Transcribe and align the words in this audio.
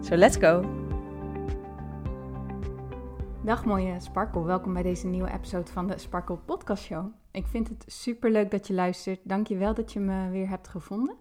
So 0.00 0.16
let's 0.16 0.36
go! 0.36 0.64
Dag 3.44 3.64
mooie 3.64 4.00
Sparkle, 4.00 4.42
welkom 4.44 4.72
bij 4.72 4.82
deze 4.82 5.06
nieuwe 5.06 5.30
episode 5.30 5.70
van 5.72 5.86
de 5.86 5.98
Sparkle 5.98 6.36
Podcast 6.36 6.82
Show. 6.82 7.06
Ik 7.30 7.46
vind 7.46 7.68
het 7.68 7.84
super 7.86 8.30
leuk 8.30 8.50
dat 8.50 8.66
je 8.66 8.74
luistert. 8.74 9.20
Dank 9.22 9.46
je 9.46 9.56
wel 9.56 9.74
dat 9.74 9.92
je 9.92 10.00
me 10.00 10.30
weer 10.30 10.48
hebt 10.48 10.68
gevonden. 10.68 11.16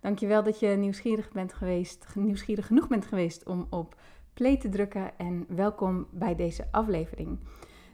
Dank 0.00 0.18
je 0.18 0.26
wel 0.26 0.42
dat 0.42 0.60
je 0.60 0.68
nieuwsgierig 0.68 1.32
bent 1.32 1.52
geweest, 1.52 2.06
nieuwsgierig 2.14 2.66
genoeg 2.66 2.88
bent 2.88 3.06
geweest 3.06 3.46
om 3.46 3.66
op 3.70 3.94
play 4.34 4.56
te 4.56 4.68
drukken. 4.68 5.18
En 5.18 5.44
welkom 5.48 6.06
bij 6.10 6.34
deze 6.34 6.68
aflevering. 6.70 7.38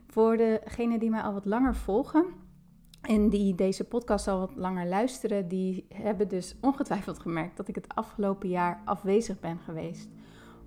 Voor 0.06 0.36
degenen 0.36 0.98
die 0.98 1.10
mij 1.10 1.22
al 1.22 1.32
wat 1.32 1.44
langer 1.44 1.74
volgen, 1.74 2.26
en 3.06 3.28
die 3.28 3.54
deze 3.54 3.84
podcast 3.84 4.28
al 4.28 4.38
wat 4.38 4.56
langer 4.56 4.86
luisteren, 4.86 5.48
die 5.48 5.86
hebben 5.94 6.28
dus 6.28 6.56
ongetwijfeld 6.60 7.18
gemerkt 7.18 7.56
dat 7.56 7.68
ik 7.68 7.74
het 7.74 7.94
afgelopen 7.94 8.48
jaar 8.48 8.82
afwezig 8.84 9.40
ben 9.40 9.58
geweest. 9.58 10.08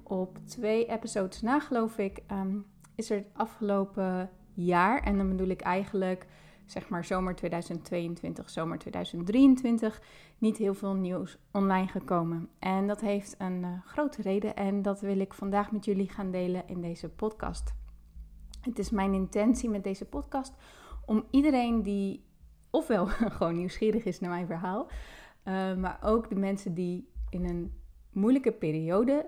Op 0.04 0.38
twee 0.46 0.86
episodes 0.86 1.42
na, 1.42 1.60
geloof 1.60 1.98
ik, 1.98 2.24
um, 2.32 2.66
is 2.96 3.10
er 3.10 3.18
het 3.18 3.28
afgelopen 3.34 4.30
jaar, 4.54 5.04
en 5.04 5.18
dan 5.18 5.30
bedoel 5.30 5.48
ik 5.48 5.62
eigenlijk 5.62 6.28
zeg 6.66 6.90
maar 6.90 7.06
zomer 7.06 7.36
2022, 7.36 8.50
zomer 8.50 8.78
2023, 8.78 10.02
niet 10.38 10.58
heel 10.58 10.74
veel 10.74 10.94
nieuws 10.94 11.38
online 11.52 11.88
gekomen. 11.88 12.50
En 12.60 12.88
dat 12.88 13.02
heeft 13.02 13.36
een 13.38 13.62
uh, 13.62 13.70
grote 13.86 14.22
reden 14.22 14.56
en 14.56 14.82
dat 14.82 15.02
wil 15.02 15.20
ik 15.20 15.34
vandaag 15.34 15.72
met 15.72 15.86
jullie 15.86 16.10
gaan 16.10 16.32
delen 16.32 16.68
in 16.68 16.82
deze 16.82 17.10
podcast. 17.10 17.74
Het 18.62 18.80
is 18.80 18.90
mijn 18.90 19.14
intentie 19.14 19.70
met 19.70 19.84
deze 19.84 20.06
podcast 20.06 20.54
om 21.06 21.26
iedereen 21.32 21.84
die 21.84 22.26
ofwel 22.70 23.06
gewoon 23.38 23.56
nieuwsgierig 23.56 24.04
is 24.04 24.20
naar 24.20 24.30
mijn 24.30 24.48
verhaal, 24.48 24.88
uh, 25.44 25.76
maar 25.76 26.00
ook 26.02 26.30
de 26.30 26.36
mensen 26.36 26.74
die 26.74 27.10
in 27.30 27.46
een 27.46 27.74
moeilijke 28.12 28.52
periode 28.52 29.26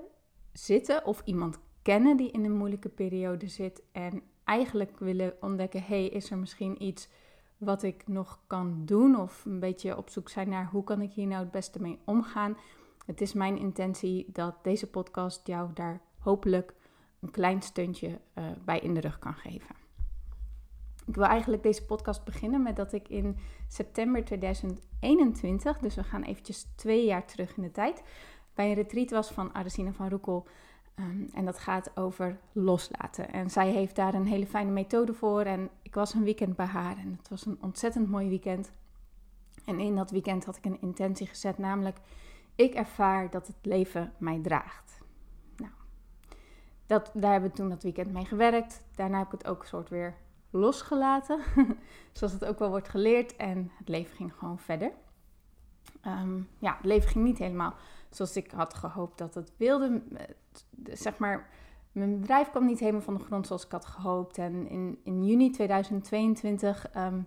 zitten 0.54 1.06
of 1.06 1.22
iemand 1.26 1.60
kennen 1.82 2.18
die 2.18 2.32
in 2.32 2.46
een 2.46 2.58
moeilijke 2.58 2.90
periode 2.90 3.48
zit 3.48 3.84
en 3.92 4.22
eigenlijk 4.44 5.00
willen 5.00 5.34
ontdekken, 5.42 5.84
hey, 5.84 6.06
is 6.06 6.32
er 6.32 6.38
misschien 6.38 6.84
iets 6.84 7.10
wat 7.58 7.84
ik 7.84 8.08
nog 8.08 8.40
kan 8.48 8.86
doen 8.86 9.20
of 9.20 9.46
een 9.46 9.60
beetje 9.60 9.98
op 9.98 10.10
zoek 10.10 10.30
zijn 10.30 10.50
naar 10.50 10.70
hoe 10.72 10.84
kan 10.84 11.02
ik 11.02 11.12
hier 11.12 11.28
nou 11.28 11.42
het 11.42 11.52
beste 11.52 11.82
mee 11.82 12.00
omgaan. 12.06 12.58
Het 13.06 13.22
is 13.22 13.34
mijn 13.34 13.58
intentie 13.58 14.30
dat 14.32 14.64
deze 14.64 14.88
podcast 14.88 15.48
jou 15.48 15.74
daar 15.74 16.02
hopelijk 16.18 16.74
een 17.20 17.32
klein 17.32 17.62
stuntje 17.62 18.08
uh, 18.08 18.46
bij 18.66 18.80
in 18.80 18.94
de 18.94 19.00
rug 19.00 19.20
kan 19.20 19.34
geven. 19.34 19.76
Ik 21.10 21.16
wil 21.16 21.26
eigenlijk 21.26 21.64
deze 21.64 21.86
podcast 21.86 22.24
beginnen 22.24 22.64
met 22.64 22.76
dat 22.76 22.94
ik 22.94 23.08
in 23.08 23.38
september 23.68 24.26
2021, 24.26 25.78
dus 25.78 25.96
we 25.96 26.04
gaan 26.04 26.24
eventjes 26.24 26.68
twee 26.76 27.06
jaar 27.06 27.26
terug 27.26 27.58
in 27.58 27.64
de 27.64 27.72
tijd, 27.72 28.04
bij 28.54 28.70
een 28.70 28.74
retreat 28.74 29.10
was 29.10 29.32
van 29.32 29.54
Aresina 29.54 29.92
van 29.92 30.10
Roekel. 30.10 30.48
Um, 30.96 31.30
en 31.34 31.46
dat 31.46 31.60
gaat 31.60 31.98
over 31.98 32.40
loslaten. 32.52 33.32
En 33.32 33.50
zij 33.50 33.70
heeft 33.70 33.96
daar 33.96 34.14
een 34.14 34.26
hele 34.26 34.48
fijne 34.48 34.72
methode 34.72 35.14
voor. 35.14 35.42
En 35.42 35.70
ik 35.82 35.96
was 35.96 36.14
een 36.14 36.24
weekend 36.24 36.56
bij 36.56 36.66
haar 36.66 36.98
en 36.98 37.16
het 37.18 37.30
was 37.30 37.46
een 37.46 37.58
ontzettend 37.62 38.10
mooi 38.10 38.30
weekend. 38.30 38.72
En 39.66 39.80
in 39.80 39.96
dat 39.96 40.12
weekend 40.12 40.46
had 40.46 40.58
ik 40.58 40.66
een 40.66 40.82
intentie 40.82 41.28
gezet, 41.28 41.58
namelijk 41.58 41.98
ik 42.56 42.74
ervaar 42.74 43.30
dat 43.30 43.48
het 43.48 43.58
leven 43.62 44.14
mij 44.18 44.40
draagt. 44.42 45.02
Nou, 45.58 45.72
dat, 46.86 47.12
daar 47.14 47.32
hebben 47.32 47.50
we 47.50 47.56
toen 47.56 47.70
dat 47.70 47.84
weekend 47.84 48.12
mee 48.12 48.26
gewerkt. 48.26 48.84
Daarna 48.96 49.18
heb 49.18 49.26
ik 49.26 49.32
het 49.32 49.48
ook 49.48 49.66
soort 49.66 49.90
weer 49.90 50.16
losgelaten, 50.50 51.40
zoals 52.12 52.34
het 52.34 52.46
ook 52.46 52.60
wel 52.60 52.70
wordt 52.70 52.90
geleerd. 52.90 53.36
En 53.36 53.72
het 53.78 53.90
leven 53.90 54.16
ging 54.16 54.34
gewoon 54.34 54.60
verder. 54.60 54.92
Um, 56.08 56.48
ja, 56.60 56.76
het 56.76 56.86
leven 56.86 57.10
ging 57.10 57.26
niet 57.26 57.38
helemaal 57.38 57.76
zoals 58.10 58.36
ik 58.36 58.52
had 58.52 58.74
gehoopt 58.74 59.18
dat 59.18 59.34
het 59.34 59.52
wilde. 59.58 60.02
Zeg 60.84 61.18
maar, 61.18 61.50
mijn 61.92 62.20
bedrijf 62.20 62.50
kwam 62.50 62.66
niet 62.66 62.80
helemaal 62.80 63.02
van 63.02 63.14
de 63.14 63.24
grond 63.24 63.48
zoals 63.48 63.66
ik 63.66 63.72
had 63.72 63.86
gehoopt. 63.86 64.38
En 64.38 64.68
in, 64.68 65.00
in 65.04 65.26
juni 65.26 65.50
2022 65.52 66.86
um, 66.86 66.92
ehm, 66.94 67.22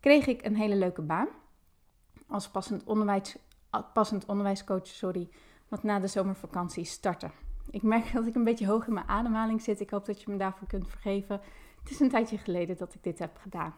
kreeg 0.00 0.26
ik 0.26 0.44
een 0.44 0.56
hele 0.56 0.76
leuke 0.76 1.02
baan 1.02 1.28
als 2.28 2.48
passend, 2.48 2.84
onderwijs, 2.84 3.36
passend 3.92 4.26
onderwijscoach, 4.26 4.86
sorry, 4.86 5.28
wat 5.68 5.82
na 5.82 5.98
de 5.98 6.06
zomervakantie 6.06 6.84
startte. 6.84 7.30
Ik 7.70 7.82
merk 7.82 8.12
dat 8.12 8.26
ik 8.26 8.34
een 8.34 8.44
beetje 8.44 8.66
hoog 8.66 8.86
in 8.86 8.92
mijn 8.92 9.08
ademhaling 9.08 9.62
zit. 9.62 9.80
Ik 9.80 9.90
hoop 9.90 10.06
dat 10.06 10.22
je 10.22 10.30
me 10.30 10.36
daarvoor 10.36 10.68
kunt 10.68 10.88
vergeven. 10.88 11.40
Het 11.84 11.92
is 11.92 12.00
een 12.00 12.08
tijdje 12.08 12.38
geleden 12.38 12.76
dat 12.76 12.94
ik 12.94 13.02
dit 13.02 13.18
heb 13.18 13.36
gedaan. 13.36 13.74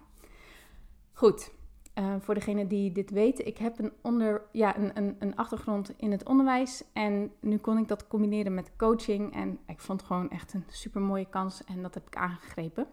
Goed, 1.13 1.53
uh, 1.95 2.15
voor 2.19 2.35
degene 2.35 2.67
die 2.67 2.93
dit 2.93 3.11
weten, 3.11 3.47
ik 3.47 3.59
heb 3.59 3.79
een, 3.79 3.93
onder, 4.03 4.43
ja, 4.53 4.79
een, 4.79 4.97
een, 4.97 5.17
een, 5.19 5.37
achtergrond 5.37 5.93
in 5.97 6.11
het 6.11 6.25
onderwijs. 6.25 6.85
En 6.93 7.33
nu 7.41 7.59
kon 7.59 7.79
ik 7.79 7.89
dat 7.89 8.07
combineren 8.07 8.55
met 8.55 8.77
coaching. 8.77 9.35
En 9.35 9.59
ik 9.67 9.81
vond 9.81 10.01
het 10.01 10.09
gewoon 10.09 10.31
echt 10.31 10.53
een 10.53 10.65
super 10.69 11.01
mooie 11.01 11.29
kans 11.29 11.65
en 11.65 11.83
dat 11.83 11.95
heb 11.95 12.07
ik 12.07 12.17
aangegrepen. 12.17 12.87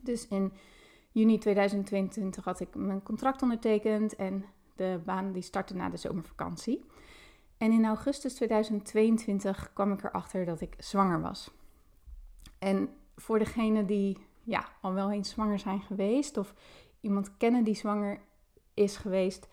Dus 0.00 0.28
in 0.28 0.52
juni 1.10 1.38
2022 1.38 2.44
had 2.44 2.60
ik 2.60 2.74
mijn 2.74 3.02
contract 3.02 3.42
ondertekend 3.42 4.16
en 4.16 4.44
de 4.76 5.00
baan 5.04 5.32
die 5.32 5.42
startte 5.42 5.74
na 5.74 5.88
de 5.88 5.96
zomervakantie. 5.96 6.84
En 7.58 7.72
in 7.72 7.84
augustus 7.84 8.34
2022 8.34 9.72
kwam 9.72 9.92
ik 9.92 10.02
erachter 10.02 10.44
dat 10.44 10.60
ik 10.60 10.74
zwanger 10.78 11.20
was. 11.20 11.50
En 12.58 12.88
voor 13.20 13.38
degenen 13.38 13.86
die 13.86 14.18
ja, 14.42 14.68
al 14.80 14.92
wel 14.92 15.10
eens 15.10 15.30
zwanger 15.30 15.58
zijn 15.58 15.80
geweest 15.80 16.36
of 16.36 16.54
iemand 17.00 17.36
kennen 17.36 17.64
die 17.64 17.74
zwanger 17.74 18.20
is 18.74 18.96
geweest, 18.96 19.48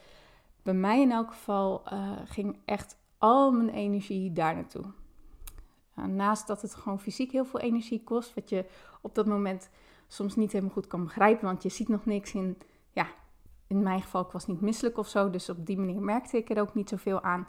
bij 0.63 0.73
mij 0.73 1.01
in 1.01 1.11
elk 1.11 1.28
geval 1.28 1.83
uh, 1.94 2.11
ging 2.25 2.59
echt 2.66 2.97
al 3.17 3.51
mijn 3.51 3.69
energie 3.69 4.33
daar 4.33 4.56
naartoe. 4.56 4.85
Uh, 5.95 6.06
naast 6.06 6.47
dat 6.47 6.61
het 6.61 6.75
gewoon 6.75 7.00
fysiek 7.00 7.31
heel 7.31 7.45
veel 7.45 7.59
energie 7.59 8.03
kost, 8.03 8.33
wat 8.33 8.50
je 8.50 8.66
op 9.01 9.16
dat 9.16 9.25
moment 9.25 9.69
soms 10.07 10.35
niet 10.35 10.51
helemaal 10.51 10.73
goed 10.73 10.88
kan 10.88 11.03
begrijpen, 11.03 11.45
want 11.45 11.63
je 11.63 11.69
ziet 11.69 11.88
nog 11.88 12.06
niks 12.06 12.33
in. 12.33 12.57
Ja, 12.91 13.07
in 13.67 13.83
mijn 13.83 14.01
geval, 14.01 14.22
ik 14.22 14.31
was 14.31 14.47
niet 14.47 14.61
misselijk 14.61 14.97
of 14.97 15.07
zo, 15.07 15.29
dus 15.29 15.50
op 15.50 15.66
die 15.66 15.77
manier 15.77 16.01
merkte 16.01 16.38
ik 16.38 16.50
er 16.50 16.61
ook 16.61 16.73
niet 16.73 16.89
zoveel 16.89 17.22
aan. 17.22 17.47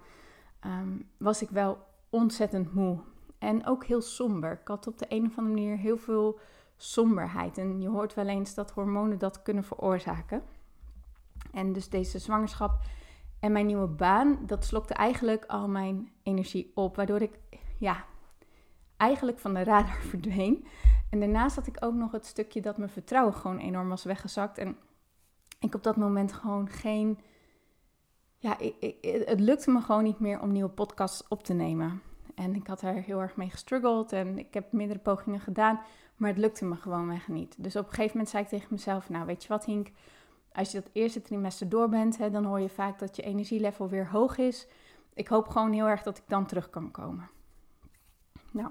Um, 0.67 1.09
was 1.17 1.43
ik 1.43 1.51
wel 1.51 1.79
ontzettend 2.11 2.75
moe. 2.75 2.99
En 3.39 3.67
ook 3.67 3.85
heel 3.85 4.01
somber. 4.01 4.53
Ik 4.53 4.69
had 4.69 4.87
op 4.87 4.99
de 4.99 5.07
een 5.09 5.27
of 5.27 5.39
andere 5.39 5.55
manier 5.55 5.77
heel 5.77 5.97
veel 5.97 6.39
somberheid. 6.77 7.59
En 7.59 7.81
je 7.81 7.89
hoort 7.89 8.15
wel 8.15 8.27
eens 8.27 8.55
dat 8.55 8.71
hormonen 8.71 9.19
dat 9.19 9.43
kunnen 9.43 9.65
veroorzaken. 9.65 10.43
En 11.53 11.73
dus 11.73 11.89
deze 11.89 12.19
zwangerschap 12.19 12.81
en 13.41 13.53
mijn 13.53 13.67
nieuwe 13.67 13.87
baan, 13.87 14.39
dat 14.47 14.65
slokte 14.65 14.95
eigenlijk 14.95 15.45
al 15.45 15.69
mijn 15.69 16.13
energie 16.23 16.73
op. 16.75 16.97
Waardoor 16.97 17.23
ik, 17.23 17.39
ja, 17.79 18.05
eigenlijk 18.97 19.39
van 19.39 19.55
de 19.55 19.63
radar 19.63 19.99
verdween. 20.11 20.67
En 21.11 21.21
daarnaast 21.21 21.57
had 21.57 21.67
ik 21.67 21.77
ook 21.85 21.95
nog 21.95 22.13
het 22.13 22.27
stukje 22.27 22.61
dat 22.61 22.77
mijn 22.77 22.91
vertrouwen 22.91 23.35
gewoon 23.35 23.59
enorm 23.59 23.89
was 23.89 24.05
weggezakt. 24.05 24.59
En 24.59 24.77
ik 25.61 25.75
op 25.75 25.83
dat 25.83 25.97
moment 25.97 26.33
gewoon 26.33 26.69
geen. 26.69 27.19
Ja, 28.39 28.59
ik, 28.59 28.75
ik, 28.79 29.25
het 29.27 29.41
lukte 29.41 29.71
me 29.71 29.81
gewoon 29.81 30.03
niet 30.03 30.19
meer 30.21 30.41
om 30.41 30.53
nieuwe 30.53 30.71
podcasts 30.71 31.29
op 31.29 31.45
te 31.45 31.53
nemen. 31.53 32.03
En 32.39 32.55
ik 32.55 32.67
had 32.67 32.83
er 32.83 32.95
heel 32.95 33.21
erg 33.21 33.37
mee 33.37 33.51
gestruggeld 33.51 34.13
en 34.13 34.39
ik 34.39 34.55
heb 34.55 34.73
meerdere 34.73 34.99
pogingen 34.99 35.41
gedaan, 35.41 35.81
maar 36.17 36.29
het 36.29 36.39
lukte 36.39 36.65
me 36.65 36.77
gewoonweg 36.77 37.29
niet. 37.29 37.55
Dus 37.59 37.77
op 37.77 37.85
een 37.85 37.91
gegeven 37.91 38.11
moment 38.11 38.29
zei 38.29 38.43
ik 38.43 38.49
tegen 38.49 38.69
mezelf, 38.71 39.09
nou 39.09 39.27
weet 39.27 39.43
je 39.43 39.49
wat 39.49 39.65
Hink, 39.65 39.91
als 40.53 40.71
je 40.73 40.81
dat 40.81 40.91
eerste 40.93 41.23
trimester 41.23 41.69
door 41.69 41.89
bent, 41.89 42.19
hè, 42.19 42.31
dan 42.31 42.45
hoor 42.45 42.61
je 42.61 42.69
vaak 42.69 42.99
dat 42.99 43.17
je 43.17 43.23
energielevel 43.23 43.89
weer 43.89 44.09
hoog 44.09 44.37
is. 44.37 44.67
Ik 45.15 45.29
hoop 45.29 45.49
gewoon 45.49 45.73
heel 45.73 45.87
erg 45.87 46.03
dat 46.03 46.19
ik 46.19 46.25
dan 46.27 46.47
terug 46.47 46.71
kan 46.71 46.91
komen. 46.91 47.29
Nou, 48.53 48.71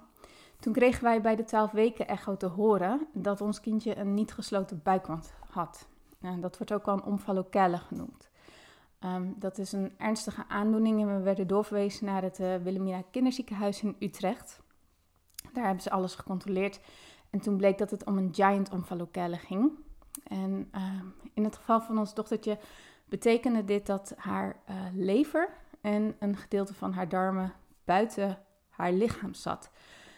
toen 0.60 0.74
kregen 0.74 1.04
wij 1.04 1.22
bij 1.22 1.36
de 1.36 1.44
12 1.44 1.72
weken 1.72 2.08
echo 2.08 2.38
te 2.38 2.48
horen 2.48 3.08
dat 3.14 3.42
ons 3.42 3.60
kindje 3.60 3.98
een 3.98 4.14
niet 4.14 4.34
gesloten 4.34 4.82
buikwand 4.84 5.34
had. 5.50 5.88
En 6.22 6.42
dat 6.42 6.58
wordt 6.58 6.74
ook 6.74 6.86
wel 6.86 7.02
een 7.06 7.80
genoemd. 7.80 8.30
Um, 9.04 9.36
dat 9.40 9.58
is 9.58 9.72
een 9.72 9.94
ernstige 9.98 10.48
aandoening 10.48 11.02
en 11.02 11.18
we 11.18 11.24
werden 11.24 11.48
doorverwezen 11.48 12.06
naar 12.06 12.22
het 12.22 12.40
uh, 12.40 12.56
Wilhelmina 12.56 13.04
Kinderziekenhuis 13.12 13.82
in 13.82 13.96
Utrecht. 14.00 14.60
Daar 15.54 15.66
hebben 15.66 15.84
ze 15.84 15.92
alles 15.92 16.16
gecontroleerd 16.16 16.80
en 17.30 17.40
toen 17.40 17.58
bleek 17.58 17.78
dat 17.78 17.92
het 17.92 18.06
om 18.06 18.18
een 18.18 18.34
giant 18.34 18.70
omvalocale 18.70 19.38
ging. 19.38 19.72
En 20.24 20.70
uh, 20.76 21.02
in 21.34 21.44
het 21.44 21.56
geval 21.56 21.82
van 21.82 21.98
ons 21.98 22.14
dochtertje 22.14 22.60
betekende 23.06 23.66
dit 23.66 23.86
dat 23.86 24.14
haar 24.18 24.56
uh, 24.70 24.76
lever 24.94 25.50
en 25.82 26.16
een 26.20 26.38
gedeelte 26.38 26.74
van 26.74 26.94
haar 26.94 27.10
darmen 27.10 27.54
buiten 27.86 28.40
haar 28.70 28.92
lichaam 28.92 29.34
zat. 29.34 29.72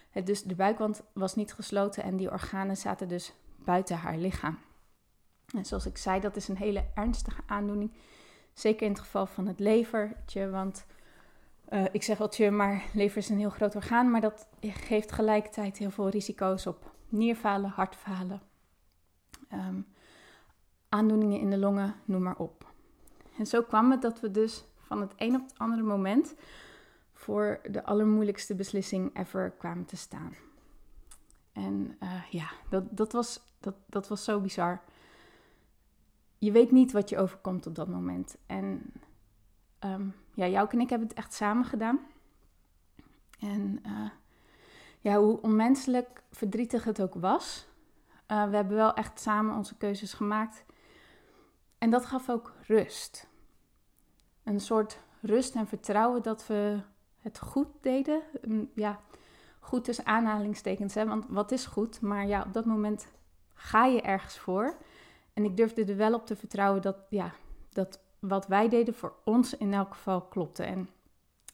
Het, 0.10 0.26
dus 0.26 0.44
de 0.44 0.56
buikwand 0.56 1.04
was 1.14 1.36
niet 1.36 1.54
gesloten 1.54 2.04
en 2.04 2.18
die 2.18 2.32
organen 2.32 2.78
zaten 2.78 3.08
dus 3.08 3.34
buiten 3.56 3.98
haar 3.98 4.18
lichaam. 4.18 4.58
En 5.56 5.66
zoals 5.66 5.86
ik 5.86 5.98
zei, 5.98 6.20
dat 6.20 6.36
is 6.36 6.48
een 6.48 6.58
hele 6.58 6.86
ernstige 6.94 7.42
aandoening. 7.46 7.94
Zeker 8.60 8.86
in 8.86 8.92
het 8.92 9.02
geval 9.02 9.26
van 9.26 9.48
het 9.48 9.60
levertje, 9.60 10.50
want 10.50 10.86
uh, 11.70 11.86
ik 11.92 12.04
zeg 12.04 12.18
wel 12.18 12.30
tje, 12.30 12.52
maar 12.52 12.84
lever 12.94 13.18
is 13.18 13.30
een 13.30 13.38
heel 13.38 13.50
groot 13.50 13.76
orgaan, 13.76 14.12
maar 14.12 14.22
dat 14.22 14.48
geeft 14.62 15.12
gelijkertijd 15.12 15.78
heel 15.78 15.92
veel 15.92 16.10
risico's 16.10 16.66
op 16.66 16.92
nierfalen, 17.10 17.70
hartfalen, 17.70 18.42
um, 19.54 19.88
aandoeningen 20.90 21.40
in 21.40 21.50
de 21.50 21.58
longen, 21.58 21.96
noem 22.06 22.24
maar 22.24 22.36
op. 22.36 22.72
En 23.38 23.46
zo 23.46 23.62
kwam 23.62 23.92
het 23.92 24.02
dat 24.02 24.20
we 24.20 24.32
dus 24.32 24.66
van 24.78 25.02
het 25.02 25.14
een 25.16 25.36
op 25.36 25.42
het 25.42 25.58
andere 25.58 25.84
moment 25.84 26.36
voor 27.14 27.60
de 27.72 27.84
allermoeilijkste 27.84 28.56
beslissing 28.56 29.18
ever 29.18 29.52
kwamen 29.58 29.86
te 29.86 29.98
staan. 29.98 30.36
En 31.54 31.98
uh, 32.04 32.24
ja, 32.30 32.50
dat, 32.70 32.84
dat, 32.90 33.12
was, 33.12 33.42
dat, 33.60 33.76
dat 33.86 34.08
was 34.08 34.24
zo 34.24 34.40
bizar. 34.40 34.82
Je 36.40 36.52
weet 36.52 36.72
niet 36.72 36.92
wat 36.92 37.10
je 37.10 37.18
overkomt 37.18 37.68
op 37.68 37.76
dat 37.76 37.88
moment. 37.88 38.38
En 38.46 38.92
um, 39.80 40.16
ja, 40.34 40.48
jou 40.48 40.70
en 40.70 40.80
ik 40.80 40.90
hebben 40.90 41.08
het 41.08 41.18
echt 41.18 41.34
samen 41.34 41.66
gedaan. 41.66 42.00
En 43.40 43.80
uh, 43.86 44.10
ja, 45.00 45.18
hoe 45.18 45.42
onmenselijk 45.42 46.24
verdrietig 46.32 46.84
het 46.84 47.02
ook 47.02 47.14
was, 47.14 47.68
uh, 48.28 48.50
we 48.50 48.56
hebben 48.56 48.76
wel 48.76 48.94
echt 48.94 49.20
samen 49.20 49.56
onze 49.56 49.78
keuzes 49.78 50.14
gemaakt. 50.14 50.66
En 51.78 51.90
dat 51.90 52.06
gaf 52.06 52.30
ook 52.30 52.54
rust. 52.68 53.28
Een 54.44 54.60
soort 54.60 55.00
rust 55.22 55.56
en 55.56 55.68
vertrouwen 55.68 56.24
dat 56.24 56.48
we 56.48 56.80
het 57.18 57.40
goed 57.40 57.68
deden. 57.82 58.22
Ja, 58.76 59.00
goed 59.60 59.84
tussen 59.84 60.06
aanhalingstekens, 60.06 60.94
hè? 60.94 61.06
want 61.06 61.26
wat 61.30 61.52
is 61.52 61.66
goed? 61.66 62.02
Maar 62.02 62.28
ja, 62.28 62.44
op 62.44 62.54
dat 62.54 62.66
moment 62.66 63.08
ga 63.54 63.86
je 63.86 64.02
ergens 64.02 64.38
voor. 64.38 64.78
En 65.40 65.46
ik 65.46 65.58
durfde 65.58 65.86
er 65.86 65.98
wel 65.98 66.14
op 66.14 66.26
te 66.26 66.36
vertrouwen 66.36 66.82
dat, 66.82 66.98
ja, 67.10 67.34
dat 67.70 68.00
wat 68.20 68.48
wij 68.48 68.70
deden 68.70 68.94
voor 68.94 69.14
ons 69.24 69.58
in 69.58 69.74
elk 69.74 69.94
geval 69.94 70.22
klopte. 70.22 70.64
En 70.64 70.90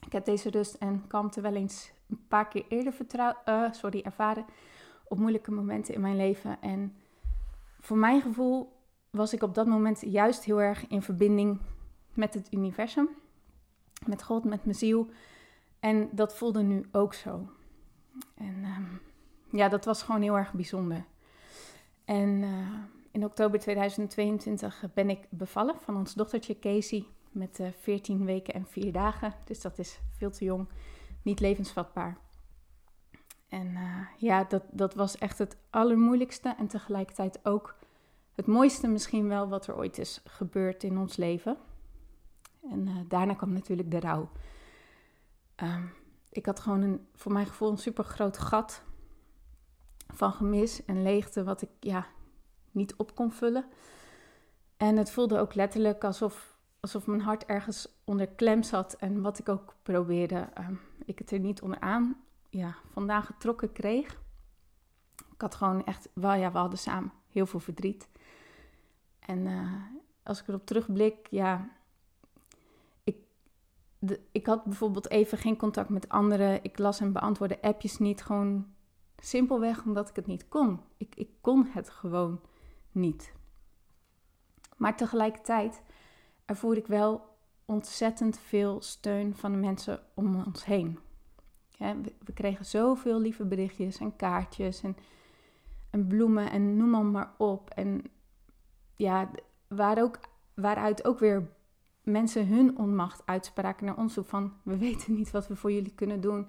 ik 0.05 0.11
heb 0.11 0.25
deze 0.25 0.49
rust 0.49 0.73
en 0.73 1.07
kalmte 1.07 1.41
wel 1.41 1.53
eens 1.53 1.91
een 2.09 2.27
paar 2.27 2.47
keer 2.47 2.65
eerder 2.67 2.93
vertrouw, 2.93 3.33
uh, 3.45 3.71
sorry, 3.71 4.01
ervaren 4.01 4.45
op 5.07 5.17
moeilijke 5.17 5.51
momenten 5.51 5.93
in 5.93 6.01
mijn 6.01 6.15
leven. 6.15 6.61
En 6.61 6.95
voor 7.79 7.97
mijn 7.97 8.21
gevoel 8.21 8.73
was 9.09 9.33
ik 9.33 9.43
op 9.43 9.55
dat 9.55 9.67
moment 9.67 10.01
juist 10.01 10.43
heel 10.43 10.61
erg 10.61 10.87
in 10.87 11.01
verbinding 11.01 11.59
met 12.13 12.33
het 12.33 12.53
universum, 12.53 13.09
met 14.05 14.23
God, 14.23 14.43
met 14.43 14.65
mijn 14.65 14.77
ziel. 14.77 15.09
En 15.79 16.09
dat 16.11 16.35
voelde 16.35 16.61
nu 16.61 16.85
ook 16.91 17.13
zo. 17.13 17.49
En 18.35 18.63
um, 18.63 19.01
ja, 19.51 19.69
dat 19.69 19.85
was 19.85 20.03
gewoon 20.03 20.21
heel 20.21 20.37
erg 20.37 20.53
bijzonder. 20.53 21.05
En 22.05 22.29
uh, 22.29 22.67
in 23.15 23.23
oktober 23.23 23.59
2022 23.59 24.85
ben 24.93 25.09
ik 25.09 25.27
bevallen 25.29 25.75
van 25.79 25.97
ons 25.97 26.13
dochtertje 26.13 26.59
Casey 26.59 27.05
met 27.31 27.59
uh, 27.59 27.67
14 27.79 28.25
weken 28.25 28.53
en 28.53 28.65
4 28.65 28.91
dagen. 28.91 29.33
Dus 29.45 29.61
dat 29.61 29.79
is 29.79 29.99
veel 30.17 30.31
te 30.31 30.45
jong, 30.45 30.67
niet 31.21 31.39
levensvatbaar. 31.39 32.17
En 33.49 33.67
uh, 33.67 34.07
ja, 34.17 34.43
dat, 34.43 34.63
dat 34.71 34.93
was 34.93 35.17
echt 35.17 35.37
het 35.37 35.57
allermoeilijkste 35.69 36.55
en 36.57 36.67
tegelijkertijd 36.67 37.39
ook 37.45 37.75
het 38.33 38.45
mooiste 38.45 38.87
misschien 38.87 39.27
wel 39.27 39.47
wat 39.47 39.67
er 39.67 39.77
ooit 39.77 39.97
is 39.97 40.21
gebeurd 40.25 40.83
in 40.83 40.97
ons 40.97 41.15
leven. 41.15 41.57
En 42.71 42.87
uh, 42.87 42.95
daarna 43.07 43.33
kwam 43.33 43.53
natuurlijk 43.53 43.91
de 43.91 43.99
rouw. 43.99 44.29
Um, 45.63 45.93
ik 46.29 46.45
had 46.45 46.59
gewoon 46.59 46.81
een, 46.81 47.07
voor 47.13 47.31
mijn 47.31 47.47
gevoel 47.47 47.71
een 47.71 47.77
super 47.77 48.03
groot 48.03 48.37
gat 48.37 48.83
van 50.07 50.31
gemis 50.31 50.85
en 50.85 51.03
leegte, 51.03 51.43
wat 51.43 51.61
ik 51.61 51.69
ja, 51.79 52.07
niet 52.75 52.95
op 52.95 53.15
kon 53.15 53.31
vullen. 53.31 53.65
En 54.77 54.97
het 54.97 55.11
voelde 55.11 55.39
ook 55.39 55.53
letterlijk 55.53 56.03
alsof, 56.03 56.57
alsof 56.79 57.07
mijn 57.07 57.21
hart 57.21 57.45
ergens 57.45 57.87
onder 58.03 58.27
klem 58.27 58.63
zat. 58.63 58.93
En 58.93 59.21
wat 59.21 59.39
ik 59.39 59.49
ook 59.49 59.75
probeerde, 59.83 60.47
um, 60.59 60.79
ik 61.05 61.19
het 61.19 61.31
er 61.31 61.39
niet 61.39 61.61
onderaan 61.61 62.21
ja, 62.49 62.75
vandaan 62.91 63.23
getrokken 63.23 63.71
kreeg. 63.71 64.21
Ik 65.33 65.41
had 65.41 65.55
gewoon 65.55 65.85
echt, 65.85 66.09
wel 66.13 66.33
ja, 66.33 66.51
we 66.51 66.57
hadden 66.57 66.79
samen 66.79 67.11
heel 67.31 67.45
veel 67.45 67.59
verdriet. 67.59 68.09
En 69.19 69.45
uh, 69.45 69.73
als 70.23 70.41
ik 70.41 70.47
erop 70.47 70.65
terugblik, 70.65 71.27
ja, 71.29 71.69
ik, 73.03 73.17
de, 73.99 74.19
ik 74.31 74.45
had 74.45 74.63
bijvoorbeeld 74.63 75.09
even 75.09 75.37
geen 75.37 75.57
contact 75.57 75.89
met 75.89 76.09
anderen. 76.09 76.63
Ik 76.63 76.77
las 76.77 76.99
en 76.99 77.11
beantwoordde 77.11 77.61
appjes 77.61 77.97
niet, 77.97 78.23
gewoon 78.23 78.73
simpelweg 79.17 79.83
omdat 79.83 80.09
ik 80.09 80.15
het 80.15 80.27
niet 80.27 80.47
kon. 80.47 80.79
Ik, 80.97 81.15
ik 81.15 81.29
kon 81.41 81.65
het 81.65 81.89
gewoon 81.89 82.41
niet. 82.95 83.33
Maar 84.77 84.97
tegelijkertijd 84.97 85.81
ervoer 86.45 86.77
ik 86.77 86.87
wel 86.87 87.35
ontzettend 87.65 88.39
veel 88.39 88.81
steun 88.81 89.35
van 89.35 89.51
de 89.51 89.57
mensen 89.57 89.99
om 90.13 90.35
ons 90.35 90.65
heen. 90.65 90.99
we, 91.77 92.33
kregen 92.33 92.65
zoveel 92.65 93.19
lieve 93.19 93.45
berichtjes 93.45 93.97
en 93.97 94.15
kaartjes 94.15 94.83
en, 94.83 94.97
en 95.89 96.07
bloemen 96.07 96.51
en 96.51 96.77
noem 96.77 97.11
maar 97.11 97.33
op. 97.37 97.69
En 97.69 98.03
ja, 98.95 99.29
waar 99.67 100.01
ook, 100.01 100.19
waaruit 100.53 101.05
ook 101.05 101.19
weer 101.19 101.49
mensen 102.03 102.47
hun 102.47 102.77
onmacht 102.77 103.21
uitspraken 103.25 103.85
naar 103.85 103.97
ons 103.97 104.13
toe 104.13 104.23
van 104.23 104.53
we 104.63 104.77
weten 104.77 105.13
niet 105.13 105.31
wat 105.31 105.47
we 105.47 105.55
voor 105.55 105.71
jullie 105.71 105.95
kunnen 105.95 106.21
doen. 106.21 106.47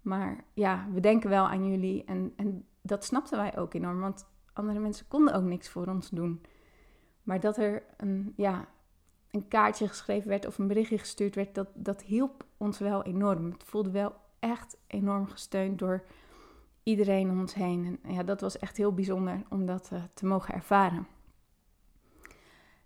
Maar 0.00 0.44
ja, 0.54 0.86
we 0.92 1.00
denken 1.00 1.30
wel 1.30 1.48
aan 1.48 1.68
jullie 1.70 2.04
en, 2.04 2.32
en 2.36 2.66
dat 2.82 3.04
snapten 3.04 3.38
wij 3.38 3.56
ook 3.58 3.74
enorm, 3.74 4.00
want 4.00 4.26
andere 4.54 4.78
mensen 4.78 5.08
konden 5.08 5.34
ook 5.34 5.44
niks 5.44 5.68
voor 5.68 5.86
ons 5.86 6.10
doen. 6.10 6.42
Maar 7.22 7.40
dat 7.40 7.56
er 7.56 7.82
een, 7.96 8.32
ja, 8.36 8.68
een 9.30 9.48
kaartje 9.48 9.88
geschreven 9.88 10.28
werd 10.28 10.46
of 10.46 10.58
een 10.58 10.66
berichtje 10.66 10.98
gestuurd 10.98 11.34
werd, 11.34 11.54
dat, 11.54 11.68
dat 11.74 12.02
hielp 12.02 12.44
ons 12.56 12.78
wel 12.78 13.02
enorm. 13.02 13.50
Het 13.50 13.64
voelde 13.64 13.90
wel 13.90 14.14
echt 14.38 14.76
enorm 14.86 15.26
gesteund 15.26 15.78
door 15.78 16.04
iedereen 16.82 17.30
om 17.30 17.40
ons 17.40 17.54
heen. 17.54 17.98
En 18.02 18.12
ja, 18.12 18.22
dat 18.22 18.40
was 18.40 18.58
echt 18.58 18.76
heel 18.76 18.94
bijzonder 18.94 19.42
om 19.48 19.66
dat 19.66 19.90
uh, 19.92 20.02
te 20.14 20.26
mogen 20.26 20.54
ervaren. 20.54 21.06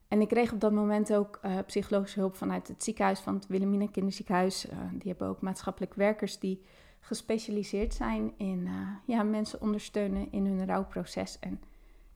En 0.08 0.20
ik 0.20 0.28
kreeg 0.28 0.52
op 0.52 0.60
dat 0.60 0.72
moment 0.72 1.14
ook 1.14 1.40
uh, 1.44 1.58
psychologische 1.66 2.18
hulp 2.18 2.36
vanuit 2.36 2.68
het 2.68 2.84
ziekenhuis, 2.84 3.20
van 3.20 3.34
het 3.34 3.46
Wilhelmina 3.46 3.86
Kinderziekenhuis. 3.86 4.66
Uh, 4.66 4.78
die 4.92 5.08
hebben 5.08 5.28
ook 5.28 5.40
maatschappelijk 5.40 5.94
werkers 5.94 6.38
die 6.38 6.62
gespecialiseerd 7.00 7.94
zijn 7.94 8.32
in 8.36 8.58
uh, 8.66 8.88
ja, 9.04 9.22
mensen 9.22 9.60
ondersteunen 9.60 10.32
in 10.32 10.46
hun 10.46 10.66
rouwproces. 10.66 11.38
En 11.38 11.60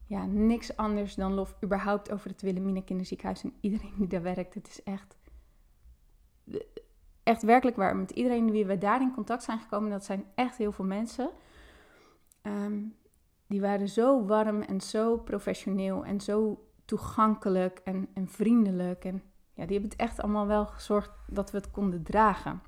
ja, 0.07 0.27
niks 0.27 0.77
anders 0.77 1.15
dan 1.15 1.33
lof 1.35 1.57
überhaupt 1.65 2.13
over 2.13 2.31
het 2.31 2.43
Wilhelmina 2.43 2.81
Kinderziekenhuis 2.81 3.43
en 3.43 3.55
iedereen 3.61 3.95
die 3.97 4.07
daar 4.07 4.23
werkt. 4.23 4.55
Het 4.55 4.69
is 4.69 4.83
echt, 4.83 5.17
echt 7.23 7.43
werkelijk 7.43 7.77
waar. 7.77 7.97
Met 7.97 8.11
iedereen 8.11 8.51
wie 8.51 8.67
we 8.67 8.79
daar 8.79 9.01
in 9.01 9.15
contact 9.15 9.43
zijn 9.43 9.59
gekomen, 9.59 9.91
dat 9.91 10.05
zijn 10.05 10.25
echt 10.35 10.57
heel 10.57 10.73
veel 10.73 10.85
mensen. 10.85 11.31
Um, 12.43 12.97
die 13.47 13.61
waren 13.61 13.89
zo 13.89 14.25
warm 14.25 14.63
en 14.63 14.81
zo 14.81 15.17
professioneel 15.17 16.05
en 16.05 16.21
zo 16.21 16.67
toegankelijk 16.85 17.81
en, 17.85 18.09
en 18.15 18.29
vriendelijk. 18.29 19.05
En 19.05 19.23
ja, 19.55 19.67
die 19.67 19.73
hebben 19.73 19.91
het 19.91 20.01
echt 20.01 20.21
allemaal 20.21 20.47
wel 20.47 20.67
gezorgd 20.67 21.11
dat 21.27 21.51
we 21.51 21.57
het 21.57 21.71
konden 21.71 22.03
dragen. 22.03 22.63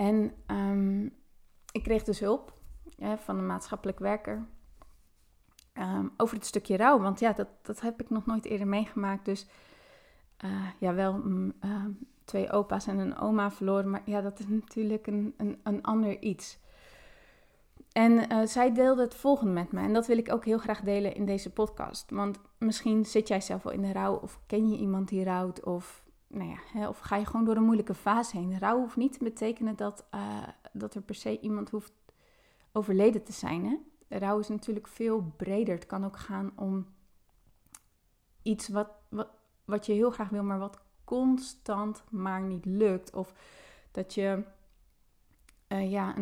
En 0.00 0.32
um, 0.46 1.12
ik 1.72 1.82
kreeg 1.82 2.02
dus 2.02 2.20
hulp 2.20 2.52
van 3.16 3.38
een 3.38 3.46
maatschappelijk 3.46 3.98
werker 3.98 4.46
um, 5.74 6.12
over 6.16 6.36
het 6.36 6.46
stukje 6.46 6.76
rouw. 6.76 7.00
Want 7.00 7.20
ja, 7.20 7.32
dat, 7.32 7.48
dat 7.62 7.80
heb 7.80 8.00
ik 8.00 8.10
nog 8.10 8.26
nooit 8.26 8.44
eerder 8.44 8.66
meegemaakt. 8.66 9.24
Dus 9.24 9.46
uh, 10.44 10.68
ja, 10.78 10.94
wel 10.94 11.14
um, 11.14 11.54
twee 12.24 12.50
opa's 12.50 12.86
en 12.86 12.98
een 12.98 13.18
oma 13.18 13.50
verloren. 13.50 13.90
Maar 13.90 14.02
ja, 14.04 14.20
dat 14.20 14.38
is 14.38 14.46
natuurlijk 14.48 15.06
een, 15.06 15.34
een, 15.36 15.60
een 15.62 15.82
ander 15.82 16.22
iets. 16.22 16.58
En 17.92 18.32
uh, 18.32 18.46
zij 18.46 18.72
deelde 18.72 19.02
het 19.02 19.14
volgende 19.14 19.52
met 19.52 19.72
me. 19.72 19.80
En 19.80 19.92
dat 19.92 20.06
wil 20.06 20.18
ik 20.18 20.32
ook 20.32 20.44
heel 20.44 20.58
graag 20.58 20.80
delen 20.80 21.14
in 21.14 21.26
deze 21.26 21.52
podcast. 21.52 22.10
Want 22.10 22.40
misschien 22.58 23.06
zit 23.06 23.28
jij 23.28 23.40
zelf 23.40 23.62
wel 23.62 23.72
in 23.72 23.82
de 23.82 23.92
rouw. 23.92 24.14
Of 24.14 24.40
ken 24.46 24.70
je 24.70 24.78
iemand 24.78 25.08
die 25.08 25.24
rouwt. 25.24 25.64
Of 25.64 26.02
nou 26.32 26.56
ja, 26.74 26.88
of 26.88 26.98
ga 26.98 27.16
je 27.16 27.26
gewoon 27.26 27.44
door 27.44 27.56
een 27.56 27.62
moeilijke 27.62 27.94
fase 27.94 28.36
heen. 28.36 28.58
Rouw 28.58 28.78
hoeft 28.78 28.96
niet 28.96 29.12
te 29.12 29.24
betekenen 29.24 29.76
dat, 29.76 30.04
uh, 30.14 30.48
dat 30.72 30.94
er 30.94 31.02
per 31.02 31.14
se 31.14 31.40
iemand 31.40 31.70
hoeft 31.70 31.92
overleden 32.72 33.22
te 33.22 33.32
zijn. 33.32 33.64
Hè? 33.64 33.78
Rouw 34.18 34.38
is 34.38 34.48
natuurlijk 34.48 34.86
veel 34.86 35.32
breder. 35.36 35.74
Het 35.74 35.86
kan 35.86 36.04
ook 36.04 36.18
gaan 36.18 36.52
om 36.56 36.86
iets 38.42 38.68
wat, 38.68 38.90
wat, 39.08 39.28
wat 39.64 39.86
je 39.86 39.92
heel 39.92 40.10
graag 40.10 40.28
wil, 40.28 40.42
maar 40.42 40.58
wat 40.58 40.80
constant 41.04 42.04
maar 42.10 42.42
niet 42.42 42.64
lukt. 42.64 43.14
Of 43.14 43.34
dat 43.90 44.14
je 44.14 44.44
uh, 45.68 45.90
ja, 45.90 46.14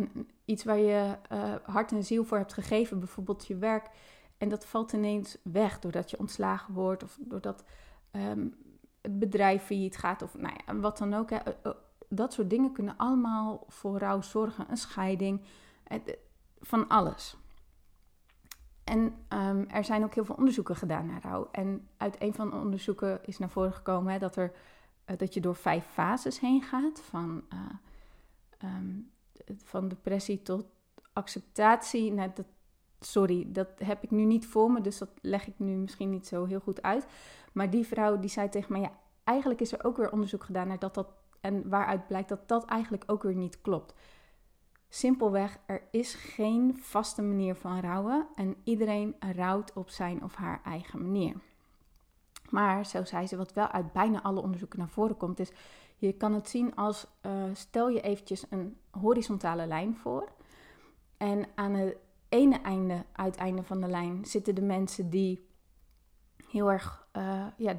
iets 0.45 0.65
waar 0.65 0.79
je 0.79 1.17
uh, 1.33 1.55
hart 1.63 1.93
en 1.93 2.05
ziel 2.05 2.25
voor 2.25 2.37
hebt 2.37 2.53
gegeven, 2.53 2.99
bijvoorbeeld 2.99 3.47
je 3.47 3.57
werk, 3.57 3.91
en 4.39 4.49
dat 4.49 4.67
valt 4.67 4.93
ineens 4.93 5.39
weg 5.43 5.79
doordat 5.79 6.11
je 6.11 6.19
ontslagen 6.19 6.75
wordt 6.75 7.03
of 7.03 7.19
doordat 7.21 7.65
um, 8.13 8.55
het 9.01 9.19
bedrijf 9.19 9.63
failliet 9.63 9.97
gaat 9.97 10.23
of 10.23 10.35
nou 10.39 10.55
ja, 10.67 10.77
wat 10.77 10.99
dan 10.99 11.15
ook. 11.15 11.31
Hè. 11.31 11.39
dat 12.09 12.33
soort 12.33 12.51
dingen 12.51 12.73
kunnen 12.73 12.97
allemaal 12.97 13.65
voor 13.69 13.99
rouw 13.99 14.21
zorgen. 14.23 14.67
Een 14.71 14.77
scheiding, 14.77 15.41
van 16.61 16.89
alles. 16.89 17.37
En 18.85 19.15
ehm, 19.29 19.65
er 19.69 19.85
zijn 19.85 20.05
ook 20.05 20.15
heel 20.15 20.25
veel 20.25 20.35
onderzoeken 20.35 20.77
gedaan 20.77 21.07
naar 21.07 21.23
rouw. 21.23 21.49
En 21.53 21.89
uit 21.97 22.17
een 22.19 22.35
van 22.35 22.51
de 22.51 22.57
onderzoeken 22.57 23.21
is 23.25 23.39
naar 23.39 23.51
voren 23.51 23.73
gekomen 23.73 24.13
hè, 24.13 24.19
dat, 24.19 24.37
er, 24.37 24.53
eh, 25.05 25.17
dat 25.17 25.35
je 25.35 25.41
door 25.41 25.57
vijf 25.57 25.87
fases 25.87 26.41
heen 26.41 26.63
gaat. 26.63 27.01
Van, 27.01 27.43
eh, 27.49 27.59
ehm, 28.59 28.95
van 29.65 29.89
depressie 29.89 30.43
tot 30.43 30.67
acceptatie. 31.13 32.13
Nou, 32.13 32.31
sorry, 33.01 33.47
dat 33.53 33.69
heb 33.79 34.03
ik 34.03 34.11
nu 34.11 34.25
niet 34.25 34.47
voor 34.47 34.71
me, 34.71 34.81
dus 34.81 34.99
dat 34.99 35.11
leg 35.21 35.47
ik 35.47 35.59
nu 35.59 35.77
misschien 35.77 36.11
niet 36.11 36.27
zo 36.27 36.45
heel 36.45 36.61
goed 36.61 36.83
uit. 36.83 37.07
Maar 37.53 37.71
die 37.71 37.87
vrouw 37.87 38.19
die 38.19 38.31
zei 38.31 38.49
tegen 38.49 38.73
mij, 38.73 38.81
ja, 38.81 38.93
eigenlijk 39.25 39.61
is 39.61 39.73
er 39.73 39.85
ook 39.85 39.97
weer 39.97 40.13
onderzoek 40.13 40.45
gedaan 40.45 40.69
naar 40.69 40.79
dat 40.79 40.95
dat... 40.95 41.09
En 41.41 41.69
waaruit 41.69 42.07
blijkt 42.07 42.29
dat 42.29 42.49
dat 42.49 42.65
eigenlijk 42.65 43.05
ook 43.07 43.23
weer 43.23 43.35
niet 43.35 43.61
klopt. 43.61 43.95
Simpelweg, 44.89 45.59
er 45.67 45.83
is 45.91 46.15
geen 46.15 46.79
vaste 46.81 47.23
manier 47.23 47.55
van 47.55 47.81
rouwen 47.81 48.27
en 48.35 48.57
iedereen 48.65 49.17
rouwt 49.37 49.73
op 49.73 49.89
zijn 49.89 50.23
of 50.23 50.35
haar 50.35 50.61
eigen 50.65 51.03
manier. 51.03 51.35
Maar, 52.51 52.87
zo 52.87 53.05
zei 53.05 53.27
ze, 53.27 53.37
wat 53.37 53.53
wel 53.53 53.69
uit 53.69 53.93
bijna 53.93 54.23
alle 54.23 54.43
onderzoeken 54.43 54.79
naar 54.79 54.89
voren 54.89 55.17
komt, 55.17 55.39
is 55.39 55.53
je 55.97 56.13
kan 56.13 56.33
het 56.33 56.49
zien 56.49 56.75
als, 56.75 57.07
uh, 57.27 57.33
stel 57.53 57.89
je 57.89 58.01
eventjes 58.01 58.45
een 58.51 58.77
horizontale 58.91 59.67
lijn 59.67 59.97
voor. 59.97 60.29
En 61.17 61.47
aan 61.55 61.75
het 61.75 61.97
ene 62.29 62.61
einde, 62.61 63.05
uiteinde 63.13 63.63
van 63.63 63.81
de 63.81 63.89
lijn, 63.89 64.25
zitten 64.25 64.55
de 64.55 64.63
mensen 64.63 65.11
die 65.11 65.48
heel 66.47 66.71
erg, 66.71 67.07
uh, 67.17 67.47
ja, 67.57 67.77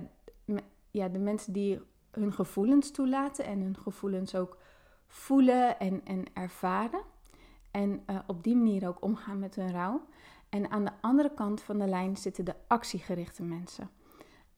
ja, 0.92 1.08
de 1.08 1.20
mensen 1.20 1.54
die 1.54 1.82
hun 2.12 2.34
gevoelens 2.34 2.92
toelaten 2.92 3.46
en 3.46 3.62
hun 3.62 3.78
gevoelens 3.78 4.36
ook 4.36 4.58
voelen 5.08 5.80
en, 5.80 6.06
en 6.06 6.24
ervaren. 6.34 7.01
En 7.72 8.04
uh, 8.10 8.20
op 8.28 8.44
die 8.44 8.56
manier 8.56 8.88
ook 8.88 9.04
omgaan 9.04 9.39
met 9.39 9.56
hun 9.56 9.72
rouw. 9.72 10.01
En 10.50 10.72
aan 10.72 10.86
de 10.86 10.92
andere 11.01 11.34
kant 11.34 11.62
van 11.62 11.78
de 11.80 11.88
lijn 11.88 12.18
zitten 12.18 12.46
de 12.46 12.56
actiegerichte 12.68 13.44
mensen. 13.44 13.89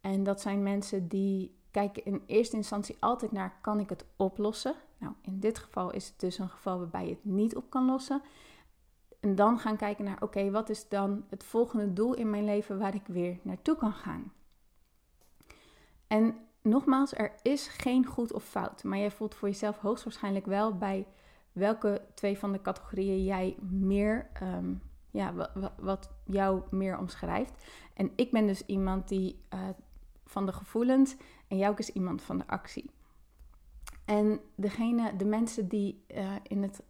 En 0.01 0.24
dat 0.24 0.41
zijn 0.41 0.63
mensen 0.63 1.08
die 1.08 1.55
kijken 1.72 2.05
in 2.05 2.24
eerste 2.25 2.55
instantie 2.55 2.98
altijd 3.00 3.31
naar: 3.31 3.58
kan 3.62 3.79
ik 3.79 3.89
het 3.89 4.05
oplossen? 4.15 4.75
Nou, 4.98 5.13
in 5.22 5.39
dit 5.39 5.60
geval 5.60 5.91
is 5.91 6.08
het 6.08 6.20
dus 6.20 6.38
een 6.38 6.50
geval 6.50 6.77
waarbij 6.77 7.03
je 7.03 7.10
het 7.10 7.25
niet 7.25 7.55
op 7.55 7.70
kan 7.70 7.86
lossen. 7.86 8.22
En 9.21 9.35
dan 9.35 9.59
gaan 9.59 9.77
kijken 9.77 10.05
naar: 10.05 10.21
oké, 10.21 10.51
wat 10.51 10.69
is 10.69 10.87
dan 10.87 11.25
het 11.29 11.43
volgende 11.43 11.93
doel 11.93 12.13
in 12.13 12.29
mijn 12.29 12.45
leven 12.45 12.79
waar 12.79 12.95
ik 12.95 13.05
weer 13.05 13.39
naartoe 13.41 13.75
kan 13.75 13.93
gaan? 13.93 14.33
En 16.07 16.35
nogmaals, 16.61 17.13
er 17.13 17.33
is 17.41 17.67
geen 17.67 18.05
goed 18.05 18.33
of 18.33 18.43
fout. 18.43 18.83
Maar 18.83 18.97
jij 18.97 19.11
voelt 19.11 19.35
voor 19.35 19.47
jezelf 19.47 19.77
hoogstwaarschijnlijk 19.77 20.45
wel 20.45 20.77
bij 20.77 21.07
welke 21.51 22.01
twee 22.13 22.37
van 22.37 22.51
de 22.51 22.61
categorieën 22.61 23.23
jij 23.23 23.57
meer, 23.59 24.29
ehm, 24.33 24.73
ja, 25.11 25.51
wat 25.77 26.11
jou 26.25 26.61
meer 26.69 26.97
omschrijft. 26.97 27.65
En 27.93 28.11
ik 28.15 28.31
ben 28.31 28.47
dus 28.47 28.65
iemand 28.65 29.07
die 29.07 29.39
uh, 29.53 29.59
van 30.25 30.45
de 30.45 30.53
gevoelens 30.53 31.15
en 31.47 31.57
jou 31.57 31.75
is 31.77 31.89
iemand 31.89 32.21
van 32.21 32.37
de 32.37 32.47
actie. 32.47 32.89
En 34.05 34.39
degene, 34.55 35.15
de 35.15 35.25
mensen 35.25 35.67
die 35.67 36.03
uh, 36.07 36.35
in 36.43 36.61
het 36.61 36.81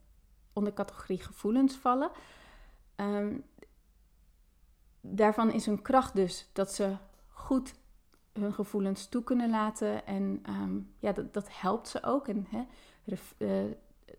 onder 0.53 0.73
categorie 0.73 1.19
gevoelens 1.19 1.75
vallen, 1.75 2.11
um, 2.95 3.43
daarvan 5.01 5.51
is 5.51 5.65
hun 5.65 5.81
kracht 5.81 6.15
dus 6.15 6.49
dat 6.53 6.73
ze 6.73 6.95
goed 7.27 7.73
hun 8.33 8.53
gevoelens 8.53 9.07
toe 9.07 9.23
kunnen 9.23 9.49
laten. 9.49 10.05
En 10.05 10.39
ehm, 10.43 10.79
ja, 10.99 11.11
dat, 11.11 11.33
dat 11.33 11.47
helpt 11.49 11.87
ze 11.87 12.03
ook. 12.03 12.27
En 12.27 12.47
hè, 12.49 12.63
uh, 13.37 13.71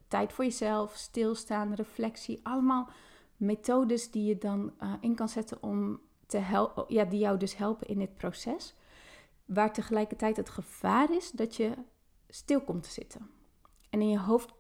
tijd 0.09 0.33
voor 0.33 0.45
jezelf, 0.45 0.95
stilstaan, 0.95 1.75
reflectie. 1.75 2.41
Allemaal 2.43 2.89
methodes 3.37 4.11
die 4.11 4.25
je 4.25 4.39
dan 4.39 4.73
uh, 4.81 4.93
in 5.01 5.15
kan 5.15 5.29
zetten 5.29 5.63
om 5.63 6.01
te 6.27 6.39
helpen, 6.39 6.85
ja, 6.89 7.05
die 7.05 7.19
jou 7.19 7.39
dus 7.39 7.57
helpen 7.57 7.87
in 7.87 7.99
dit 7.99 8.17
proces. 8.17 8.75
Waar 9.45 9.73
tegelijkertijd 9.73 10.37
het 10.37 10.49
gevaar 10.49 11.15
is 11.15 11.31
dat 11.31 11.57
je 11.57 11.75
stil 12.29 12.61
komt 12.61 12.83
te 12.83 12.91
zitten. 12.91 13.31
En 13.91 14.01
in 14.01 14.09
je 14.09 14.19
hoofd 14.19 14.53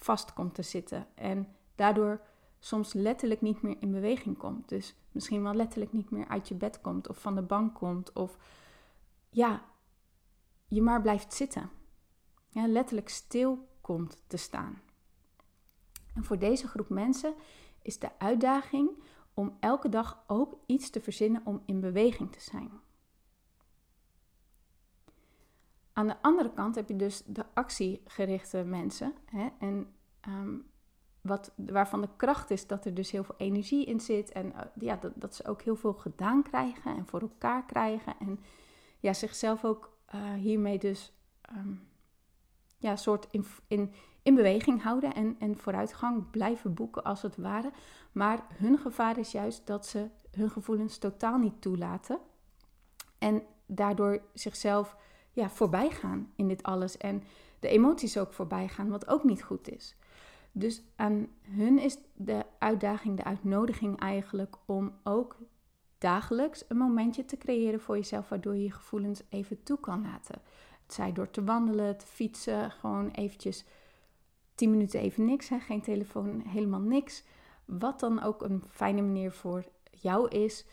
vast 0.00 0.32
komt 0.32 0.54
te 0.54 0.62
zitten. 0.62 1.06
En 1.14 1.54
daardoor 1.74 2.20
soms 2.58 2.92
letterlijk 2.92 3.40
niet 3.40 3.62
meer 3.62 3.76
in 3.80 3.92
beweging 3.92 4.38
komt. 4.38 4.68
Dus 4.68 4.94
misschien 5.12 5.42
wel 5.42 5.54
letterlijk 5.54 5.92
niet 5.92 6.10
meer 6.10 6.28
uit 6.28 6.48
je 6.48 6.54
bed 6.54 6.80
komt 6.80 7.08
of 7.08 7.20
van 7.20 7.34
de 7.34 7.42
bank 7.42 7.74
komt. 7.74 8.12
Of 8.12 8.36
ja, 9.30 9.64
je 10.68 10.82
maar 10.82 11.02
blijft 11.02 11.34
zitten. 11.34 11.70
Ja, 12.48 12.66
letterlijk 12.66 13.08
stil 13.08 13.68
komt 13.80 14.22
te 14.26 14.36
staan. 14.36 14.82
En 16.14 16.24
voor 16.24 16.38
deze 16.38 16.68
groep 16.68 16.88
mensen 16.88 17.34
is 17.82 17.98
de 17.98 18.18
uitdaging 18.18 18.90
om 19.34 19.56
elke 19.60 19.88
dag 19.88 20.24
ook 20.26 20.58
iets 20.66 20.90
te 20.90 21.00
verzinnen 21.00 21.42
om 21.44 21.62
in 21.66 21.80
beweging 21.80 22.32
te 22.32 22.40
zijn. 22.40 22.70
Aan 25.92 26.06
de 26.06 26.22
andere 26.22 26.52
kant 26.52 26.74
heb 26.74 26.88
je 26.88 26.96
dus 26.96 27.22
de 27.26 27.44
actiegerichte 27.54 28.62
mensen. 28.62 29.14
Hè, 29.24 29.48
en 29.58 29.94
ehm, 30.20 30.54
wat, 31.20 31.52
waarvan 31.56 32.00
de 32.00 32.08
kracht 32.16 32.50
is 32.50 32.66
dat 32.66 32.84
er 32.84 32.94
dus 32.94 33.10
heel 33.10 33.24
veel 33.24 33.34
energie 33.38 33.84
in 33.86 34.00
zit. 34.00 34.32
En 34.32 34.54
eh, 34.54 34.60
ja, 34.74 34.96
dat, 34.96 35.12
dat, 35.14 35.34
ze 35.34 35.46
ook 35.46 35.62
heel 35.62 35.76
veel 35.76 35.92
gedaan 35.92 36.42
krijgen 36.42 36.96
en 36.96 37.06
voor 37.06 37.20
elkaar 37.20 37.64
krijgen. 37.64 38.14
En 38.18 38.40
ja, 39.00 39.12
zichzelf 39.12 39.64
ook 39.64 39.96
uh, 40.14 40.32
hiermee 40.32 40.78
dus 40.78 41.12
um, 41.56 41.88
ja, 42.78 42.96
soort 42.96 43.26
in, 43.30 43.46
in, 43.66 43.92
in 44.22 44.34
beweging 44.34 44.82
houden 44.82 45.14
en, 45.14 45.36
en 45.38 45.56
vooruitgang 45.56 46.30
blijven 46.30 46.74
boeken 46.74 47.04
als 47.04 47.22
het 47.22 47.36
ware. 47.36 47.72
Maar 48.12 48.46
hun 48.54 48.78
gevaar 48.78 49.18
is 49.18 49.32
juist 49.32 49.66
dat 49.66 49.86
ze 49.86 50.08
hun 50.30 50.50
gevoelens 50.50 50.98
totaal 50.98 51.38
niet 51.38 51.60
toelaten. 51.60 52.18
En 53.18 53.42
daardoor 53.66 54.22
zichzelf 54.34 54.96
ja, 55.32 55.50
voorbij 55.50 55.90
gaan 55.90 56.32
in 56.36 56.48
dit 56.48 56.62
alles. 56.62 56.96
En 56.96 57.22
de 57.58 57.68
emoties 57.68 58.18
ook 58.18 58.32
voorbij 58.32 58.68
gaan, 58.68 58.88
wat 58.88 59.08
ook 59.08 59.24
niet 59.24 59.42
goed 59.42 59.70
is. 59.70 59.96
Dus 60.52 60.82
aan 60.96 61.28
hun 61.42 61.78
is 61.78 61.98
de 62.14 62.44
uitdaging, 62.58 63.16
de 63.16 63.24
uitnodiging 63.24 63.98
eigenlijk 63.98 64.56
om 64.66 64.94
ook 65.02 65.36
dagelijks 65.98 66.64
een 66.68 66.76
momentje 66.76 67.24
te 67.24 67.36
creëren 67.36 67.80
voor 67.80 67.96
jezelf, 67.96 68.28
waardoor 68.28 68.54
je 68.54 68.62
je 68.62 68.72
gevoelens 68.72 69.22
even 69.28 69.62
toe 69.62 69.80
kan 69.80 70.02
laten. 70.02 70.40
Het 70.82 70.94
zij 70.94 71.12
door 71.12 71.30
te 71.30 71.44
wandelen, 71.44 71.98
te 71.98 72.06
fietsen, 72.06 72.70
gewoon 72.70 73.10
eventjes 73.10 73.64
10 74.54 74.70
minuten 74.70 75.00
even 75.00 75.24
niks, 75.24 75.50
geen 75.60 75.82
telefoon, 75.82 76.40
helemaal 76.40 76.80
niks. 76.80 77.24
Wat 77.64 78.00
dan 78.00 78.22
ook 78.22 78.42
een 78.42 78.64
fijne 78.70 79.02
manier 79.02 79.32
voor 79.32 79.64
jou 79.90 80.28
is, 80.28 80.66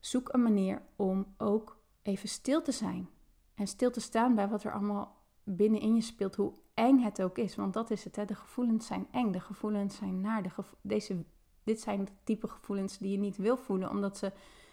zoek 0.00 0.32
een 0.32 0.42
manier 0.42 0.82
om 0.96 1.34
ook 1.38 1.78
even 2.02 2.28
stil 2.28 2.62
te 2.62 2.72
zijn. 2.72 3.08
En 3.54 3.66
stil 3.66 3.90
te 3.90 4.00
staan 4.00 4.34
bij 4.34 4.48
wat 4.48 4.64
er 4.64 4.72
allemaal 4.72 5.22
binnenin 5.44 5.94
je 5.94 6.00
speelt, 6.00 6.34
hoe 6.34 6.52
eng 6.74 6.98
het 6.98 7.22
ook 7.22 7.38
is. 7.38 7.56
Want 7.56 7.72
dat 7.72 7.90
is 7.90 8.04
het, 8.04 8.16
hè? 8.16 8.24
de 8.24 8.34
gevoelens 8.34 8.86
zijn 8.86 9.06
eng, 9.10 9.32
de 9.32 9.40
gevoelens 9.40 9.96
zijn 9.96 10.20
naar. 10.20 10.42
De 10.42 10.50
deze 10.80 11.24
dit 11.64 11.80
zijn 11.80 12.04
de 12.04 12.12
type 12.24 12.48
gevoelens 12.48 12.98
die 12.98 13.10
je 13.10 13.18
niet 13.18 13.36
wil 13.36 13.56
voelen, 13.56 13.90
omdat 13.90 14.18
ze 14.18 14.32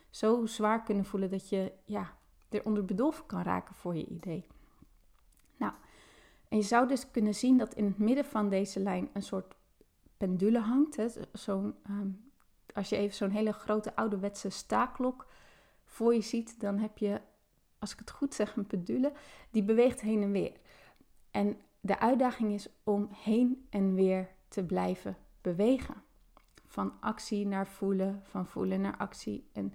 zo 0.10 0.46
zwaar 0.46 0.84
kunnen 0.84 1.06
voelen 1.06 1.30
dat 1.30 1.50
je 1.50 1.72
ja, 1.86 2.18
eronder 2.50 2.86
bedolven 2.86 3.26
kan 3.26 3.42
raken 3.42 3.76
voor 3.76 3.96
je 3.96 4.06
idee. 4.06 4.48
Nou, 5.58 5.74
en 6.48 6.58
je 6.58 6.64
zou 6.64 6.88
dus 6.88 7.12
kunnen 7.12 7.36
zien 7.36 7.58
dat 7.58 7.74
in 7.74 7.86
het 7.86 7.98
midden 7.98 8.26
van 8.26 8.50
deze 8.50 8.80
lijn 8.80 9.10
een 9.14 9.22
soort 9.22 9.56
pendule 10.18 10.60
hangt. 10.60 11.20
Zo'n, 11.34 11.76
ehm, 11.84 12.10
als 12.74 12.90
je 12.90 12.96
even 12.96 13.16
zo'n 13.16 13.30
hele 13.30 13.52
grote 13.52 13.96
ouderwetse 13.96 14.50
staaklok 14.50 15.28
voor 15.86 16.14
je 16.14 16.22
ziet, 16.22 16.60
dan 16.60 16.78
heb 16.78 16.98
je, 16.98 17.22
als 17.82 17.92
ik 17.92 18.00
het 18.00 18.12
goed 18.12 18.34
zeg, 18.34 18.56
een 18.56 18.68
pendule 18.68 19.14
die 19.52 19.64
beweegt 19.64 20.02
heen 20.02 20.22
en 20.22 20.32
weer. 20.32 20.58
En 21.32 21.58
de 21.80 22.00
uitdaging 22.00 22.54
is 22.54 22.68
om 22.84 23.10
heen 23.12 23.68
en 23.70 23.94
weer 23.94 24.30
te 24.48 24.64
blijven 24.64 25.18
bewegen 25.42 25.96
van 26.66 26.94
actie 27.00 27.48
naar 27.48 27.68
voelen, 27.68 28.22
van 28.24 28.46
voelen 28.46 28.82
naar 28.82 28.98
actie. 28.98 29.50
En 29.54 29.74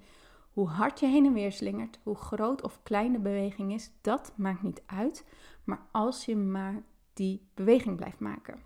hoe 0.53 0.69
hard 0.69 1.01
je 1.01 1.07
heen 1.07 1.27
en 1.27 1.33
weer 1.33 1.53
slingert, 1.53 1.99
hoe 2.03 2.17
groot 2.17 2.63
of 2.63 2.83
klein 2.83 3.13
de 3.13 3.19
beweging 3.19 3.73
is, 3.73 3.91
dat 4.01 4.33
maakt 4.37 4.63
niet 4.63 4.83
uit. 4.87 5.25
Maar 5.65 5.87
als 5.93 6.25
je 6.25 6.37
maar 6.37 6.83
die 7.13 7.49
beweging 7.55 7.97
blijft 7.97 8.19
maken. 8.19 8.59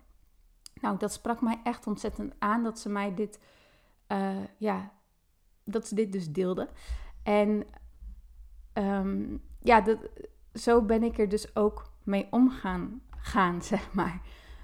Nou, 0.81 0.97
dat 0.97 1.13
sprak 1.13 1.41
mij 1.41 1.59
echt 1.63 1.87
ontzettend 1.87 2.33
aan 2.39 2.63
dat 2.63 2.79
ze 2.79 2.89
mij 2.89 3.13
dit, 3.13 3.39
uh, 4.07 4.43
ja, 4.57 4.93
dat 5.63 5.87
ze 5.87 5.95
dit 5.95 6.11
dus 6.11 6.31
deelde. 6.31 6.69
En 7.23 7.65
um, 8.73 9.41
ja, 9.59 9.81
dat, 9.81 9.97
zo 10.53 10.81
ben 10.81 11.03
ik 11.03 11.17
er 11.17 11.29
dus 11.29 11.55
ook 11.55 11.91
mee 12.03 12.27
omgaan, 12.29 13.01
gaan, 13.09 13.61
zeg 13.71 13.93
maar. 13.93 14.21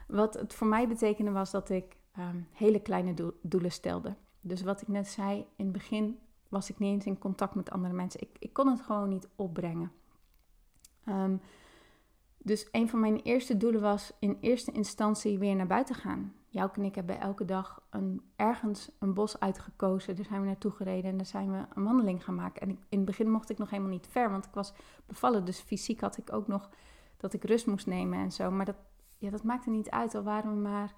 Wat 0.07 0.33
het 0.33 0.53
voor 0.53 0.67
mij 0.67 0.87
betekende 0.87 1.31
was 1.31 1.51
dat 1.51 1.69
ik 1.69 1.97
Ehm, 2.17 2.37
hele 2.51 2.79
kleine 2.79 3.33
doelen 3.41 3.71
stelde. 3.71 4.15
Dus 4.41 4.61
wat 4.61 4.81
ik 4.81 4.87
net 4.87 5.07
zei, 5.07 5.45
in 5.55 5.63
het 5.65 5.71
begin 5.71 6.19
was 6.49 6.69
ik 6.69 6.79
niet 6.79 6.93
eens 6.93 7.05
in 7.05 7.17
contact 7.17 7.55
met 7.55 7.69
andere 7.69 7.93
mensen. 7.93 8.21
Ik, 8.21 8.29
ik 8.39 8.53
kon 8.53 8.67
het 8.67 8.81
gewoon 8.81 9.09
niet 9.09 9.27
opbrengen. 9.35 9.91
Ehm, 11.03 11.35
Dus 12.37 12.67
een 12.71 12.89
van 12.89 12.99
mijn 12.99 13.15
eerste 13.15 13.57
doelen 13.57 13.81
was 13.81 14.13
in 14.19 14.37
eerste 14.41 14.71
instantie 14.71 15.37
weer 15.37 15.55
naar 15.55 15.67
buiten 15.67 15.95
gaan. 15.95 16.33
Jouw 16.57 16.71
en 16.73 16.83
ik 16.83 16.95
hebben 16.95 17.19
elke 17.19 17.45
dag 17.45 17.81
een, 17.89 18.21
ergens 18.35 18.91
een 18.99 19.13
bos 19.13 19.39
uitgekozen. 19.39 20.15
Daar 20.15 20.25
zijn 20.25 20.41
we 20.41 20.47
naartoe 20.47 20.71
gereden 20.71 21.11
en 21.11 21.17
daar 21.17 21.25
zijn 21.25 21.51
we 21.51 21.65
een 21.75 21.83
wandeling 21.83 22.23
gaan 22.23 22.35
maken. 22.35 22.61
En 22.61 22.69
in 22.69 22.97
het 22.97 23.05
begin 23.05 23.31
mocht 23.31 23.49
ik 23.49 23.57
nog 23.57 23.69
helemaal 23.69 23.91
niet 23.91 24.07
ver, 24.07 24.31
want 24.31 24.45
ik 24.45 24.53
was 24.53 24.73
bevallen. 25.05 25.45
Dus 25.45 25.59
fysiek 25.59 26.01
had 26.01 26.17
ik 26.17 26.33
ook 26.33 26.47
nog 26.47 26.69
dat 27.17 27.33
ik 27.33 27.43
rust 27.43 27.67
moest 27.67 27.87
nemen 27.87 28.19
en 28.19 28.31
zo. 28.31 28.51
Maar 28.51 28.65
dat, 28.65 28.75
ja, 29.17 29.29
dat 29.29 29.43
maakte 29.43 29.69
niet 29.69 29.89
uit, 29.89 30.15
al 30.15 30.23
waren 30.23 30.53
we 30.53 30.59
maar 30.59 30.93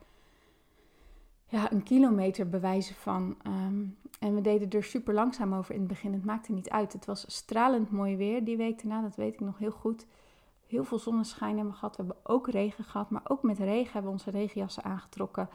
ja, 1.46 1.72
een 1.72 1.84
kilometer 1.84 2.50
bewijzen 2.50 2.96
van. 2.96 3.38
Ehm, 3.44 3.86
en 4.20 4.36
we 4.36 4.42
deden 4.42 4.70
er 4.70 4.84
super 4.84 5.14
langzaam 5.14 5.54
over 5.54 5.74
in 5.74 5.80
het 5.80 5.90
begin. 5.90 6.14
Het 6.14 6.26
maakte 6.26 6.52
niet 6.52 6.70
uit. 6.70 6.94
Het 6.94 7.06
was 7.06 7.36
stralend 7.36 7.92
mooi 7.92 8.18
weer 8.18 8.44
die 8.44 8.58
week 8.58 8.78
daarna, 8.78 9.02
dat 9.02 9.16
weet 9.16 9.34
ik 9.34 9.40
nog 9.40 9.58
heel 9.58 9.72
goed. 9.72 10.06
Heel 10.70 10.84
veel 10.84 11.00
zonneschijn 11.00 11.56
hebben 11.56 11.74
gehad. 11.74 11.96
We 11.96 12.04
hebben 12.04 12.26
ook 12.26 12.50
regen 12.50 12.84
gehad, 12.84 13.10
maar 13.10 13.22
ook 13.24 13.44
met 13.44 13.60
regen 13.60 13.94
hebben 13.94 14.12
we 14.12 14.18
onze 14.18 14.30
regenjassen 14.30 14.84
aangetrokken. 14.84 15.50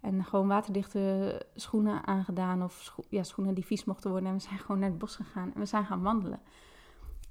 En 0.00 0.24
gewoon 0.24 0.48
waterdichte 0.48 1.42
schoenen 1.54 2.06
aangedaan. 2.06 2.62
Of 2.62 2.96
ja, 3.08 3.22
schoenen 3.22 3.54
die 3.54 3.64
vies 3.64 3.84
mochten 3.84 4.10
worden. 4.10 4.28
En 4.28 4.34
we 4.34 4.40
zijn 4.40 4.58
gewoon 4.64 4.78
naar 4.78 4.88
het 4.88 4.98
bos 4.98 5.16
gegaan. 5.16 5.54
En 5.54 5.60
we 5.60 5.66
zijn 5.66 5.84
gaan 5.84 6.02
wandelen. 6.02 6.40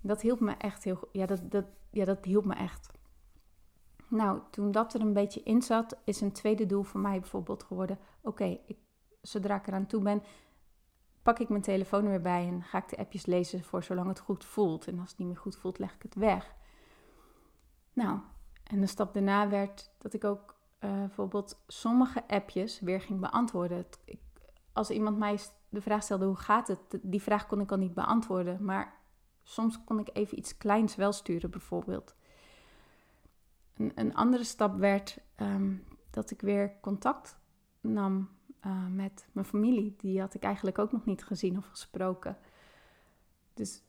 Dat 0.02 0.22
hielp 0.22 0.40
me 0.40 0.52
echt 0.52 0.84
heel 0.84 1.10
Ja, 1.12 1.26
dat, 1.26 1.52
dat, 1.52 1.66
ja, 1.92 2.06
dat 2.06 2.26
hielp 2.26 2.46
me 2.46 2.54
echt. 2.54 2.92
Nou, 4.08 4.40
toen 4.50 4.72
dat 4.72 4.94
er 4.94 5.02
een 5.02 5.14
beetje 5.14 5.44
in 5.44 5.62
zat, 5.62 5.98
is 6.04 6.22
een 6.22 6.32
tweede 6.32 6.66
doel 6.66 6.84
voor 6.84 7.00
mij 7.00 7.20
bijvoorbeeld 7.20 7.64
geworden. 7.64 8.00
Oké, 8.22 8.58
zodra 9.22 9.56
ik 9.56 9.68
eraan 9.68 9.86
toe 9.86 10.02
ben, 10.02 10.24
pak 11.24 11.40
ik 11.40 11.50
mijn 11.50 11.62
telefoon 11.62 12.04
er 12.04 12.10
weer 12.10 12.22
bij 12.22 12.48
en 12.48 12.64
ga 12.64 12.78
ik 12.78 12.90
de 12.90 12.98
appjes 12.98 13.26
lezen 13.26 13.64
voor 13.64 13.84
zolang 13.84 14.08
het 14.08 14.20
goed 14.20 14.46
voelt. 14.46 14.88
En 14.88 15.00
als 15.00 15.10
het 15.10 15.20
niet 15.20 15.28
meer 15.28 15.38
goed 15.38 15.58
voelt, 15.58 15.80
leg 15.80 15.94
ik 15.96 16.02
het 16.02 16.16
weg. 16.16 16.58
Nou, 17.94 18.20
en 18.64 18.80
de 18.80 18.88
stap 18.88 19.14
daarna 19.14 19.50
werd 19.50 19.92
dat 19.98 20.14
ik 20.14 20.24
ook 20.24 20.56
uh, 20.80 20.92
bijvoorbeeld 20.92 21.64
sommige 21.68 22.28
appjes 22.28 22.80
weer 22.80 23.02
ging 23.02 23.20
beantwoorden. 23.20 23.86
Ik, 24.06 24.20
als 24.74 24.90
iemand 24.90 25.18
mij 25.18 25.40
de 25.70 25.82
vraag 25.82 26.04
stelde 26.04 26.26
hoe 26.26 26.36
gaat 26.36 26.68
het, 26.68 26.80
die 27.02 27.22
vraag 27.22 27.48
kon 27.48 27.62
ik 27.62 27.72
al 27.72 27.78
niet 27.78 27.94
beantwoorden. 27.94 28.66
Maar 28.66 28.94
soms 29.44 29.84
kon 29.84 30.00
ik 30.00 30.10
even 30.14 30.38
iets 30.38 30.58
kleins 30.58 30.96
wel 30.96 31.12
sturen 31.12 31.50
bijvoorbeeld. 31.50 32.16
Een, 33.74 33.92
een 33.96 34.16
andere 34.16 34.44
stap 34.44 34.78
werd 34.78 35.20
ehm, 35.36 35.76
dat 36.10 36.32
ik 36.32 36.42
weer 36.42 36.80
contact 36.82 37.40
nam 37.82 38.30
uh, 38.66 38.88
met 38.88 39.28
mijn 39.32 39.46
familie. 39.46 39.96
Die 39.98 40.20
had 40.20 40.34
ik 40.34 40.44
eigenlijk 40.44 40.78
ook 40.78 40.92
nog 40.92 41.06
niet 41.06 41.24
gezien 41.24 41.58
of 41.58 41.66
gesproken. 41.66 42.38
Dus 43.54 43.84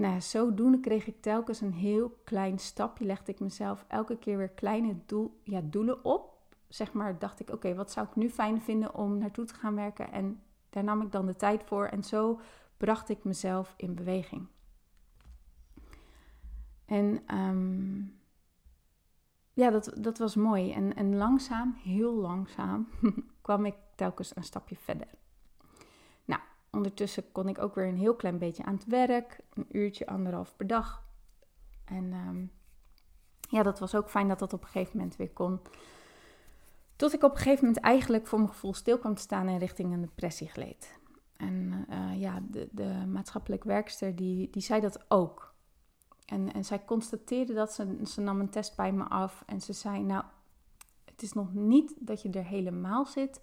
nou 0.00 0.20
zodoende 0.20 0.80
kreeg 0.80 1.06
ik 1.06 1.22
telkens 1.22 1.60
een 1.60 1.72
heel 1.72 2.20
klein 2.24 2.58
stapje. 2.58 3.04
Legde 3.04 3.32
ik 3.32 3.40
mezelf 3.40 3.84
elke 3.88 4.18
keer 4.18 4.36
weer 4.36 4.48
kleine 4.48 4.96
doel, 5.06 5.40
ja, 5.42 5.60
doelen 5.64 6.04
op. 6.04 6.38
Zeg 6.68 6.92
maar, 6.92 7.18
dacht 7.18 7.40
ik, 7.40 7.50
oké, 7.50 7.74
wat 7.74 7.90
zou 7.90 8.06
ik 8.06 8.16
nu 8.16 8.30
fijn 8.30 8.60
vinden 8.60 8.94
om 8.94 9.18
naartoe 9.18 9.44
te 9.44 9.54
gaan 9.54 9.74
werken? 9.74 10.12
En 10.12 10.42
daar 10.70 10.84
nam 10.84 11.02
ik 11.02 11.12
dan 11.12 11.26
de 11.26 11.36
tijd 11.36 11.62
voor. 11.64 11.86
En 11.86 12.04
zo 12.04 12.40
bracht 12.76 13.08
ik 13.08 13.24
mezelf 13.24 13.74
in 13.76 13.94
beweging. 13.94 14.46
En 16.84 17.36
um, 17.38 18.20
ja, 19.52 19.70
dat, 19.70 19.92
dat 19.98 20.18
was 20.18 20.34
mooi. 20.34 20.72
En, 20.72 20.94
en 20.96 21.16
langzaam, 21.16 21.76
heel 21.82 22.14
langzaam, 22.14 22.88
kwam 23.42 23.64
ik 23.64 23.74
telkens 23.94 24.36
een 24.36 24.44
stapje 24.44 24.76
verder. 24.76 25.08
Ondertussen 26.70 27.32
kon 27.32 27.48
ik 27.48 27.58
ook 27.58 27.74
weer 27.74 27.86
een 27.86 27.96
heel 27.96 28.14
klein 28.14 28.38
beetje 28.38 28.64
aan 28.64 28.74
het 28.74 28.86
werk. 28.86 29.40
Een 29.54 29.66
uurtje, 29.70 30.06
anderhalf 30.06 30.56
per 30.56 30.66
dag. 30.66 31.02
En 31.84 32.12
ehm, 32.12 32.44
ja, 33.40 33.62
dat 33.62 33.78
was 33.78 33.94
ook 33.94 34.10
fijn 34.10 34.28
dat 34.28 34.38
dat 34.38 34.52
op 34.52 34.62
een 34.62 34.68
gegeven 34.68 34.96
moment 34.96 35.16
weer 35.16 35.30
kon. 35.30 35.60
Tot 36.96 37.12
ik 37.12 37.22
op 37.22 37.30
een 37.30 37.36
gegeven 37.36 37.64
moment 37.64 37.84
eigenlijk 37.84 38.26
voor 38.26 38.38
mijn 38.38 38.50
gevoel 38.50 38.74
stil 38.74 38.98
kwam 38.98 39.14
te 39.14 39.22
staan 39.22 39.46
en 39.46 39.58
richting 39.58 39.92
een 39.92 40.00
depressie 40.00 40.48
gleed. 40.48 40.98
En 41.36 41.86
uh, 41.90 42.20
ja, 42.20 42.42
de, 42.50 42.68
de 42.72 43.04
maatschappelijk 43.06 43.64
werkster 43.64 44.16
die, 44.16 44.50
die 44.50 44.62
zei 44.62 44.80
dat 44.80 45.04
ook. 45.10 45.54
En, 46.26 46.52
en 46.52 46.64
zij 46.64 46.84
constateerde 46.84 47.54
dat, 47.54 47.72
ze, 47.72 47.98
ze 48.04 48.20
nam 48.20 48.40
een 48.40 48.50
test 48.50 48.76
bij 48.76 48.92
me 48.92 49.04
af 49.04 49.42
en 49.46 49.60
ze 49.60 49.72
zei, 49.72 50.02
nou, 50.02 50.24
het 51.04 51.22
is 51.22 51.32
nog 51.32 51.52
niet 51.52 51.94
dat 51.98 52.22
je 52.22 52.30
er 52.30 52.44
helemaal 52.44 53.06
zit, 53.06 53.40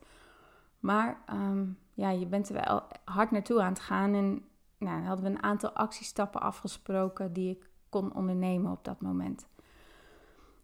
maar 0.79 1.21
ehm, 1.25 1.65
ja, 1.97 2.09
je 2.09 2.25
bent 2.25 2.49
er 2.49 2.65
wel 2.65 2.83
hard 3.03 3.31
naartoe 3.31 3.61
aan 3.61 3.73
het 3.73 3.79
gaan. 3.79 4.13
En 4.13 4.43
nou, 4.77 5.03
hadden 5.03 5.25
we 5.25 5.31
een 5.31 5.43
aantal 5.43 5.71
actiestappen 5.71 6.41
afgesproken 6.41 7.33
die 7.33 7.49
ik 7.49 7.69
kon 7.89 8.15
ondernemen 8.15 8.71
op 8.71 8.85
dat 8.85 9.01
moment. 9.01 9.47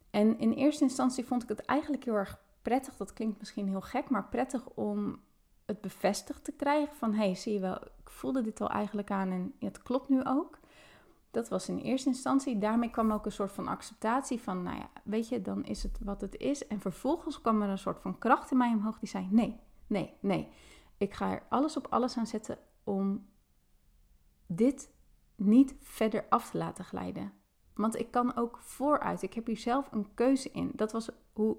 En 0.09 0.39
in 0.39 0.51
eerste 0.51 0.83
instantie 0.83 1.25
vond 1.25 1.43
ik 1.43 1.49
het 1.49 1.65
eigenlijk 1.65 2.03
heel 2.03 2.15
erg 2.15 2.39
prettig, 2.61 2.97
dat 2.97 3.13
klinkt 3.13 3.39
misschien 3.39 3.67
heel 3.67 3.81
gek, 3.81 4.09
maar 4.09 4.27
prettig 4.27 4.69
om 4.69 5.19
het 5.65 5.81
bevestigd 5.81 6.43
te 6.43 6.51
krijgen 6.51 6.95
van, 6.95 7.13
hey, 7.13 7.35
zie 7.35 7.53
je 7.53 7.59
wel, 7.59 7.75
ik 7.75 8.09
voelde 8.09 8.41
dit 8.41 8.61
al 8.61 8.69
eigenlijk 8.69 9.11
aan 9.11 9.31
en 9.31 9.53
het 9.59 9.81
klopt 9.81 10.09
nu 10.09 10.23
ook. 10.23 10.59
Dat 11.31 11.49
was 11.49 11.69
in 11.69 11.77
eerste 11.77 12.09
instantie. 12.09 12.57
Daarmee 12.57 12.89
kwam 12.89 13.11
ook 13.11 13.25
een 13.25 13.31
soort 13.31 13.51
van 13.51 13.67
acceptatie 13.67 14.41
van, 14.41 14.63
nou 14.63 14.77
ja, 14.77 14.89
weet 15.03 15.29
je, 15.29 15.41
dan 15.41 15.63
is 15.63 15.83
het 15.83 15.99
wat 16.03 16.21
het 16.21 16.37
is. 16.37 16.67
En 16.67 16.79
vervolgens 16.79 17.41
kwam 17.41 17.61
er 17.61 17.69
een 17.69 17.77
soort 17.77 17.99
van 17.99 18.17
kracht 18.17 18.51
in 18.51 18.57
mij 18.57 18.73
omhoog 18.73 18.99
die 18.99 19.09
zei, 19.09 19.27
nee, 19.31 19.59
nee, 19.87 20.13
nee. 20.19 20.51
Ik 21.03 21.13
ga 21.13 21.31
er 21.31 21.43
alles 21.49 21.77
op 21.77 21.87
alles 21.89 22.17
aan 22.17 22.27
zetten 22.27 22.57
om 22.83 23.27
dit 24.47 24.91
niet 25.35 25.75
verder 25.81 26.25
af 26.29 26.49
te 26.49 26.57
laten 26.57 26.85
glijden. 26.85 27.33
Want 27.73 27.99
ik 27.99 28.11
kan 28.11 28.35
ook 28.35 28.57
vooruit. 28.57 29.21
Ik 29.21 29.33
heb 29.33 29.45
hier 29.45 29.57
zelf 29.57 29.91
een 29.91 30.13
keuze 30.13 30.51
in. 30.51 30.71
Dat 30.75 30.91
was 30.91 31.09
hoe, 31.33 31.57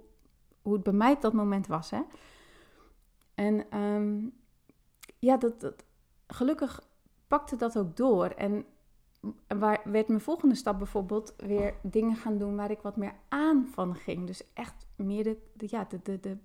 hoe 0.62 0.72
het 0.72 0.82
bij 0.82 0.92
mij 0.92 1.12
op 1.12 1.20
dat 1.20 1.32
moment 1.32 1.66
was. 1.66 1.90
Hè? 1.90 2.02
En 3.34 3.70
ehm, 3.70 4.28
ja, 5.18 5.36
dat, 5.36 5.60
dat, 5.60 5.84
gelukkig 6.26 6.88
pakte 7.26 7.56
dat 7.56 7.78
ook 7.78 7.96
door. 7.96 8.26
En 8.26 8.66
waar 9.48 9.80
werd 9.84 10.08
mijn 10.08 10.20
volgende 10.20 10.54
stap 10.54 10.78
bijvoorbeeld 10.78 11.34
weer 11.36 11.74
dingen 11.82 12.16
gaan 12.16 12.38
doen 12.38 12.56
waar 12.56 12.70
ik 12.70 12.80
wat 12.80 12.96
meer 12.96 13.14
aan 13.28 13.66
van 13.66 13.94
ging. 13.94 14.26
Dus 14.26 14.52
echt 14.52 14.86
meer 14.96 15.24
de, 15.24 15.38
ja, 15.56 15.84
de, 15.84 16.00
de, 16.02 16.20
de 16.20 16.38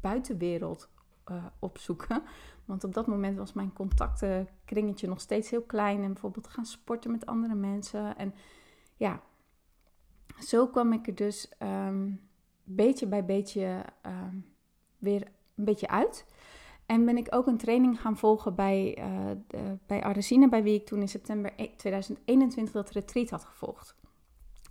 buitenwereld 0.00 0.94
uh, 1.30 1.44
opzoeken. 1.58 2.22
Want 2.64 2.84
op 2.84 2.94
dat 2.94 3.06
moment 3.06 3.36
was 3.36 3.52
mijn 3.52 3.72
contactenkringetje 3.72 5.08
nog 5.08 5.20
steeds 5.20 5.50
heel 5.50 5.62
klein. 5.62 6.02
En 6.02 6.12
bijvoorbeeld 6.12 6.48
gaan 6.48 6.66
sporten 6.66 7.10
met 7.10 7.26
andere 7.26 7.54
mensen. 7.54 8.16
En 8.16 8.34
ja, 8.96 9.20
zo 10.38 10.66
kwam 10.66 10.92
ik 10.92 11.06
er 11.06 11.14
dus 11.14 11.52
um, 11.58 12.20
beetje 12.64 13.06
bij 13.06 13.24
beetje 13.24 13.84
um, 14.06 14.46
weer 14.98 15.22
een 15.54 15.64
beetje 15.64 15.88
uit. 15.88 16.26
En 16.86 17.04
ben 17.04 17.16
ik 17.16 17.34
ook 17.34 17.46
een 17.46 17.56
training 17.56 18.00
gaan 18.00 18.16
volgen 18.16 18.54
bij, 18.54 18.98
uh, 18.98 19.70
bij 19.86 20.02
Aresine, 20.02 20.48
bij 20.48 20.62
wie 20.62 20.74
ik 20.74 20.86
toen 20.86 21.00
in 21.00 21.08
september 21.08 21.52
2021 21.76 22.74
e-, 22.74 22.78
dat 22.78 22.90
retreat 22.90 23.30
had 23.30 23.44
gevolgd. 23.44 23.96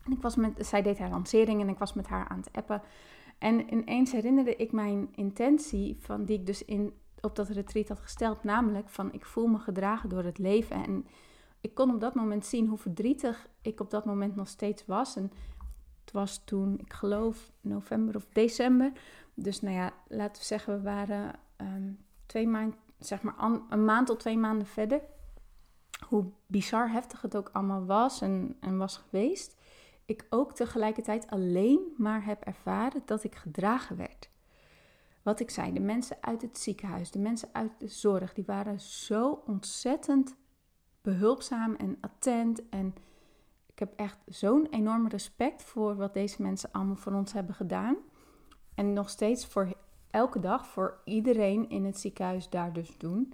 En 0.04 0.12
ik 0.12 0.22
was 0.22 0.36
met, 0.36 0.66
zij 0.66 0.82
deed 0.82 1.00
haar 1.00 1.10
lancering 1.10 1.62
en 1.62 1.70
ik 1.70 1.78
was 1.78 1.94
met 1.94 2.08
haar 2.08 2.28
aan 2.28 2.38
het 2.38 2.50
appen. 2.52 2.82
En 3.38 3.74
ineens 3.74 4.12
herinnerde 4.12 4.56
ik 4.56 4.72
mijn 4.72 5.08
intentie 5.16 5.98
van 6.00 6.26
die 6.26 6.40
ik 6.40 6.46
dus 6.46 6.66
in, 6.66 6.94
op 7.22 7.36
dat 7.36 7.50
retreat 7.50 7.88
had 7.88 8.00
gesteld, 8.00 8.44
namelijk 8.44 8.90
van 8.90 9.14
ik 9.14 9.26
voel 9.26 9.48
me 9.48 9.60
gedragen 9.60 10.10
door 10.10 10.24
het 10.24 10.38
leven. 10.38 10.84
En 10.84 11.08
ik 11.62 11.74
kon 11.74 11.94
op 11.94 12.00
dat 12.00 12.16
moment 12.16 12.46
zien 12.46 12.68
hoe 12.68 12.78
verdrietig 12.78 13.48
ik 13.62 13.80
op 13.80 13.90
dat 13.90 14.06
moment 14.06 14.36
nog 14.36 14.48
steeds 14.48 14.86
was. 14.86 15.16
En 15.16 15.32
het 16.02 16.14
was 16.14 16.42
toen, 16.44 16.80
ik 16.80 16.94
geloof, 16.94 17.52
november 17.62 18.16
of 18.16 18.28
december. 18.34 18.92
Dus 19.34 19.62
nou 19.62 19.76
ja, 19.76 19.94
laten 20.08 20.42
we 20.42 20.48
zeggen, 20.48 20.76
we 20.76 20.82
waren 20.82 21.34
ehm, 21.56 21.92
twee 22.26 22.48
maanden, 22.48 22.80
zeg 23.00 23.22
maar 23.22 23.36
een 23.70 23.86
maand 23.86 24.08
tot 24.08 24.20
twee 24.20 24.38
maanden 24.38 24.68
verder, 24.68 25.02
hoe 26.08 26.26
bizar 26.48 26.92
heftig 26.92 27.22
het 27.22 27.38
ook 27.38 27.50
allemaal 27.54 27.86
was 27.86 28.22
en, 28.22 28.58
en 28.60 28.78
was 28.78 28.98
geweest, 28.98 29.55
ik 30.06 30.26
ook 30.30 30.54
tegelijkertijd 30.54 31.28
alleen 31.28 31.94
maar 31.98 32.26
heb 32.26 32.44
ervaren 32.44 33.02
dat 33.06 33.24
ik 33.24 33.36
gedragen 33.36 33.98
werd. 33.98 34.30
Wat 35.22 35.40
ik 35.40 35.50
zei, 35.50 35.74
de 35.74 35.80
mensen 35.80 36.18
uit 36.22 36.42
het 36.42 36.58
ziekenhuis, 36.58 37.12
de 37.12 37.20
mensen 37.20 37.50
uit 37.52 37.72
de 37.80 37.88
zorg, 37.88 38.34
die 38.34 38.46
waren 38.46 38.80
zo 38.80 39.42
ontzettend 39.46 40.36
behulpzaam 41.02 41.76
en 41.76 41.98
attent. 42.02 42.70
En 42.70 42.96
ik 43.66 43.80
heb 43.80 43.94
echt 43.96 44.18
zo'n 44.26 44.68
enorm 44.70 45.08
respect 45.08 45.64
voor 45.64 45.96
wat 45.96 46.14
deze 46.14 46.42
mensen 46.42 46.72
allemaal 46.72 46.96
voor 46.96 47.14
ons 47.14 47.34
hebben 47.34 47.56
gedaan. 47.56 47.98
En 48.76 48.94
nog 48.94 49.10
steeds 49.10 49.46
voor 49.46 49.74
elke 50.10 50.40
dag 50.40 50.68
voor 50.68 51.02
iedereen 51.04 51.70
in 51.70 51.86
het 51.86 52.00
ziekenhuis 52.00 52.50
daar 52.50 52.74
dus 52.74 52.98
doen. 52.98 53.34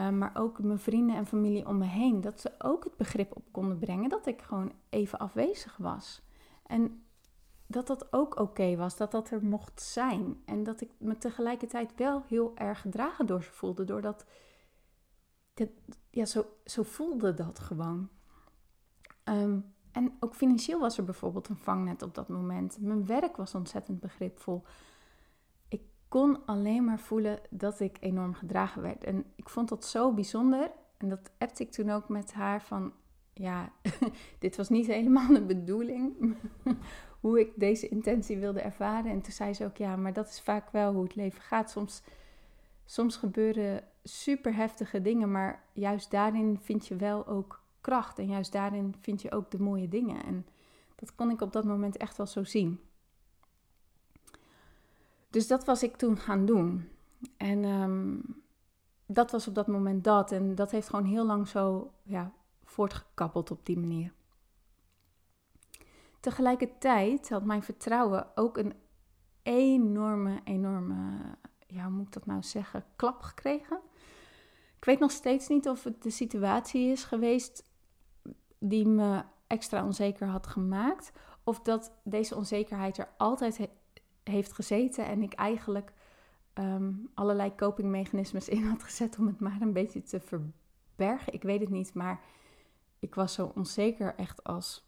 Uh, 0.00 0.08
maar 0.08 0.30
ook 0.34 0.62
mijn 0.62 0.78
vrienden 0.78 1.16
en 1.16 1.26
familie 1.26 1.66
om 1.66 1.78
me 1.78 1.84
heen. 1.84 2.20
Dat 2.20 2.40
ze 2.40 2.52
ook 2.58 2.84
het 2.84 2.96
begrip 2.96 3.36
op 3.36 3.44
konden 3.50 3.78
brengen 3.78 4.08
dat 4.08 4.26
ik 4.26 4.42
gewoon 4.42 4.72
even 4.88 5.18
afwezig 5.18 5.76
was. 5.76 6.22
En 6.66 7.04
dat 7.66 7.86
dat 7.86 8.12
ook 8.12 8.40
oké 8.40 8.76
was, 8.76 8.96
dat 8.96 9.10
dat 9.10 9.30
er 9.30 9.44
mocht 9.44 9.82
zijn. 9.82 10.42
En 10.44 10.62
dat 10.62 10.80
ik 10.80 10.90
me 10.98 11.18
tegelijkertijd 11.18 11.94
wel 11.96 12.22
heel 12.26 12.52
erg 12.56 12.80
gedragen 12.80 13.26
door 13.26 13.42
ze 13.42 13.52
voelde. 13.52 13.84
Doordat, 13.84 14.24
ja, 16.10 16.24
zo, 16.24 16.44
zo 16.64 16.82
voelde 16.82 17.34
dat 17.34 17.58
gewoon. 17.58 18.08
Um, 19.24 19.74
en 19.92 20.16
ook 20.20 20.34
financieel 20.34 20.80
was 20.80 20.98
er 20.98 21.04
bijvoorbeeld 21.04 21.48
een 21.48 21.56
vangnet 21.56 22.02
op 22.02 22.14
dat 22.14 22.28
moment. 22.28 22.80
Mijn 22.80 23.06
werk 23.06 23.36
was 23.36 23.54
ontzettend 23.54 24.00
begripvol. 24.00 24.64
Kon 26.10 26.46
alleen 26.46 26.84
maar 26.84 26.98
voelen 26.98 27.40
dat 27.50 27.80
ik 27.80 27.96
enorm 28.00 28.34
gedragen 28.34 28.82
werd. 28.82 29.04
En 29.04 29.24
ik 29.34 29.48
vond 29.48 29.68
dat 29.68 29.84
zo 29.84 30.12
bijzonder. 30.12 30.70
En 30.96 31.08
dat 31.08 31.30
appte 31.38 31.62
ik 31.62 31.70
toen 31.70 31.90
ook 31.90 32.08
met 32.08 32.32
haar 32.32 32.62
van... 32.62 32.92
Ja, 33.34 33.72
dit 34.38 34.56
was 34.56 34.68
niet 34.68 34.86
helemaal 34.86 35.32
de 35.32 35.42
bedoeling. 35.42 36.34
hoe 37.20 37.40
ik 37.40 37.52
deze 37.56 37.88
intentie 37.88 38.38
wilde 38.38 38.60
ervaren. 38.60 39.10
En 39.10 39.20
toen 39.20 39.32
zei 39.32 39.54
ze 39.54 39.64
ook, 39.64 39.76
ja, 39.76 39.96
maar 39.96 40.12
dat 40.12 40.28
is 40.28 40.40
vaak 40.40 40.70
wel 40.70 40.92
hoe 40.92 41.02
het 41.02 41.14
leven 41.14 41.40
gaat. 41.40 41.70
Soms, 41.70 42.02
soms 42.84 43.16
gebeuren 43.16 43.84
super 44.04 44.54
heftige 44.54 45.02
dingen, 45.02 45.30
maar 45.30 45.64
juist 45.72 46.10
daarin 46.10 46.58
vind 46.60 46.86
je 46.86 46.96
wel 46.96 47.26
ook 47.26 47.62
kracht. 47.80 48.18
En 48.18 48.26
juist 48.26 48.52
daarin 48.52 48.94
vind 49.00 49.22
je 49.22 49.32
ook 49.32 49.50
de 49.50 49.62
mooie 49.62 49.88
dingen. 49.88 50.24
En 50.24 50.46
dat 50.94 51.14
kon 51.14 51.30
ik 51.30 51.40
op 51.40 51.52
dat 51.52 51.64
moment 51.64 51.96
echt 51.96 52.16
wel 52.16 52.26
zo 52.26 52.44
zien. 52.44 52.80
Dus 55.30 55.46
dat 55.46 55.64
was 55.64 55.82
ik 55.82 55.96
toen 55.96 56.16
gaan 56.16 56.46
doen. 56.46 56.88
En 57.36 57.64
ehm, 57.64 58.18
dat 59.06 59.30
was 59.30 59.48
op 59.48 59.54
dat 59.54 59.66
moment 59.66 60.04
dat. 60.04 60.32
En 60.32 60.54
dat 60.54 60.70
heeft 60.70 60.88
gewoon 60.88 61.04
heel 61.04 61.26
lang 61.26 61.48
zo 61.48 61.92
ja, 62.02 62.32
voortgekappeld 62.64 63.50
op 63.50 63.66
die 63.66 63.78
manier. 63.78 64.12
Tegelijkertijd 66.20 67.28
had 67.28 67.44
mijn 67.44 67.62
vertrouwen 67.62 68.26
ook 68.34 68.56
een 68.56 68.74
enorme, 69.42 70.40
enorme, 70.44 71.20
ja, 71.66 71.82
hoe 71.82 71.92
moet 71.92 72.06
ik 72.06 72.12
dat 72.12 72.26
nou 72.26 72.42
zeggen, 72.42 72.84
klap 72.96 73.22
gekregen. 73.22 73.80
Ik 74.76 74.84
weet 74.84 74.98
nog 74.98 75.10
steeds 75.10 75.48
niet 75.48 75.68
of 75.68 75.84
het 75.84 76.02
de 76.02 76.10
situatie 76.10 76.90
is 76.90 77.04
geweest 77.04 77.64
die 78.58 78.86
me 78.86 79.22
extra 79.46 79.84
onzeker 79.84 80.26
had 80.26 80.46
gemaakt. 80.46 81.12
Of 81.44 81.60
dat 81.60 81.92
deze 82.04 82.36
onzekerheid 82.36 82.98
er 82.98 83.08
altijd 83.16 83.56
heeft 84.30 84.52
gezeten 84.52 85.06
en 85.06 85.22
ik 85.22 85.32
eigenlijk 85.32 85.92
ehm, 86.52 86.92
allerlei 87.14 87.54
copingmechanismes 87.54 88.48
in 88.48 88.64
had 88.66 88.82
gezet 88.82 89.18
om 89.18 89.26
het 89.26 89.40
maar 89.40 89.60
een 89.60 89.72
beetje 89.72 90.02
te 90.02 90.20
verbergen. 90.20 91.32
Ik 91.32 91.42
weet 91.42 91.60
het 91.60 91.70
niet, 91.70 91.94
maar 91.94 92.20
ik 92.98 93.14
was 93.14 93.34
zo 93.34 93.52
onzeker 93.54 94.14
echt 94.14 94.44
als, 94.44 94.84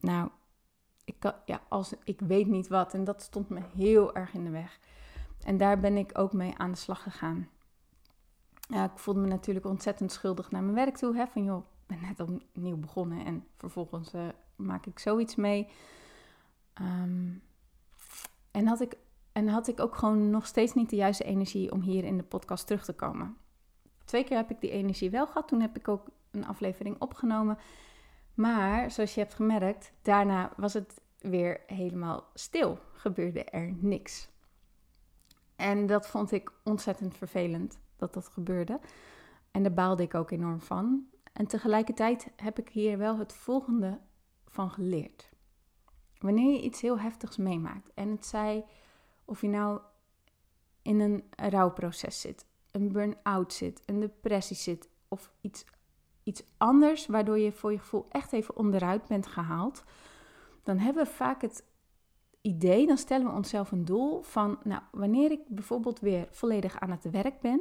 nou, 0.00 0.28
ik, 1.04 1.34
ja, 1.44 1.60
als, 1.68 1.94
ik 2.04 2.20
weet 2.20 2.46
niet 2.46 2.68
wat. 2.68 2.94
En 2.94 3.04
dat 3.04 3.22
stond 3.22 3.48
me 3.48 3.60
heel 3.76 4.14
erg 4.14 4.34
in 4.34 4.44
de 4.44 4.50
weg. 4.50 4.80
En 5.44 5.56
daar 5.56 5.80
ben 5.80 5.96
ik 5.96 6.18
ook 6.18 6.32
mee 6.32 6.54
aan 6.56 6.70
de 6.70 6.76
slag 6.76 7.02
gegaan. 7.02 7.48
Ja, 8.68 8.84
ik 8.84 8.98
voelde 8.98 9.20
me 9.20 9.26
natuurlijk 9.26 9.66
ontzettend 9.66 10.12
schuldig 10.12 10.50
naar 10.50 10.62
mijn 10.62 10.74
werk 10.74 10.96
toe. 10.96 11.16
Hè, 11.16 11.26
van 11.26 11.44
joh, 11.44 11.58
ik 11.58 11.86
ben 11.86 12.00
net 12.00 12.20
opnieuw 12.20 12.76
begonnen 12.76 13.24
en 13.24 13.46
vervolgens 13.56 14.14
uh, 14.14 14.28
maak 14.56 14.86
ik 14.86 14.98
zoiets 14.98 15.34
mee. 15.34 15.68
Ehm, 16.72 17.32
en, 18.50 18.66
had 18.66 18.80
ik, 18.80 18.96
en 19.32 19.48
had 19.48 19.68
ik 19.68 19.80
ook 19.80 19.96
gewoon 19.96 20.30
nog 20.30 20.46
steeds 20.46 20.74
niet 20.74 20.90
de 20.90 20.96
juiste 20.96 21.24
energie 21.24 21.72
om 21.72 21.80
hier 21.80 22.04
in 22.04 22.16
de 22.16 22.22
podcast 22.22 22.66
terug 22.66 22.84
te 22.84 22.92
komen. 22.92 23.36
Twee 24.04 24.24
keer 24.24 24.36
heb 24.36 24.50
ik 24.50 24.60
die 24.60 24.70
energie 24.70 25.10
wel 25.10 25.26
gehad. 25.26 25.48
Toen 25.48 25.60
heb 25.60 25.76
ik 25.76 25.88
ook 25.88 26.06
een 26.30 26.46
aflevering 26.46 26.96
opgenomen. 26.98 27.58
Maar 28.34 28.90
zoals 28.90 29.14
je 29.14 29.20
hebt 29.20 29.34
gemerkt, 29.34 29.92
daarna 30.02 30.52
was 30.56 30.72
het 30.72 31.00
weer 31.18 31.60
helemaal 31.66 32.30
stil. 32.34 32.78
Gebeurde 32.92 33.44
er 33.44 33.74
niks. 33.80 34.28
En 35.56 35.86
dat 35.86 36.06
vond 36.06 36.32
ik 36.32 36.52
ontzettend 36.64 37.16
vervelend 37.16 37.80
dat 37.96 38.14
dat 38.14 38.28
gebeurde. 38.28 38.80
En 39.50 39.62
daar 39.62 39.72
baalde 39.72 40.02
ik 40.02 40.14
ook 40.14 40.30
enorm 40.30 40.60
van. 40.60 41.08
En 41.32 41.46
tegelijkertijd 41.46 42.28
heb 42.36 42.58
ik 42.58 42.68
hier 42.68 42.98
wel 42.98 43.18
het 43.18 43.32
volgende 43.32 43.98
van 44.46 44.70
geleerd. 44.70 45.29
Wanneer 46.20 46.52
je 46.52 46.62
iets 46.62 46.80
heel 46.80 46.98
heftigs 46.98 47.36
meemaakt 47.36 47.90
en 47.94 48.10
het 48.10 48.26
zij 48.26 48.64
of 49.24 49.40
je 49.40 49.48
nou 49.48 49.80
in 50.82 51.00
een 51.00 51.24
rouwproces 51.36 52.20
zit, 52.20 52.46
een 52.70 52.92
burn-out 52.92 53.52
zit, 53.52 53.82
een 53.86 54.00
depressie 54.00 54.56
zit 54.56 54.88
of 55.08 55.32
iets 55.40 55.64
iets 56.22 56.42
anders, 56.56 57.06
waardoor 57.06 57.38
je 57.38 57.52
voor 57.52 57.72
je 57.72 57.78
gevoel 57.78 58.06
echt 58.08 58.32
even 58.32 58.56
onderuit 58.56 59.06
bent 59.06 59.26
gehaald, 59.26 59.84
dan 60.62 60.78
hebben 60.78 61.04
we 61.04 61.10
vaak 61.10 61.42
het 61.42 61.64
idee, 62.40 62.86
dan 62.86 62.96
stellen 62.96 63.26
we 63.26 63.32
onszelf 63.32 63.70
een 63.70 63.84
doel 63.84 64.22
van, 64.22 64.58
nou, 64.64 64.82
wanneer 64.90 65.30
ik 65.30 65.40
bijvoorbeeld 65.48 66.00
weer 66.00 66.28
volledig 66.30 66.80
aan 66.80 66.90
het 66.90 67.10
werk 67.10 67.40
ben, 67.40 67.60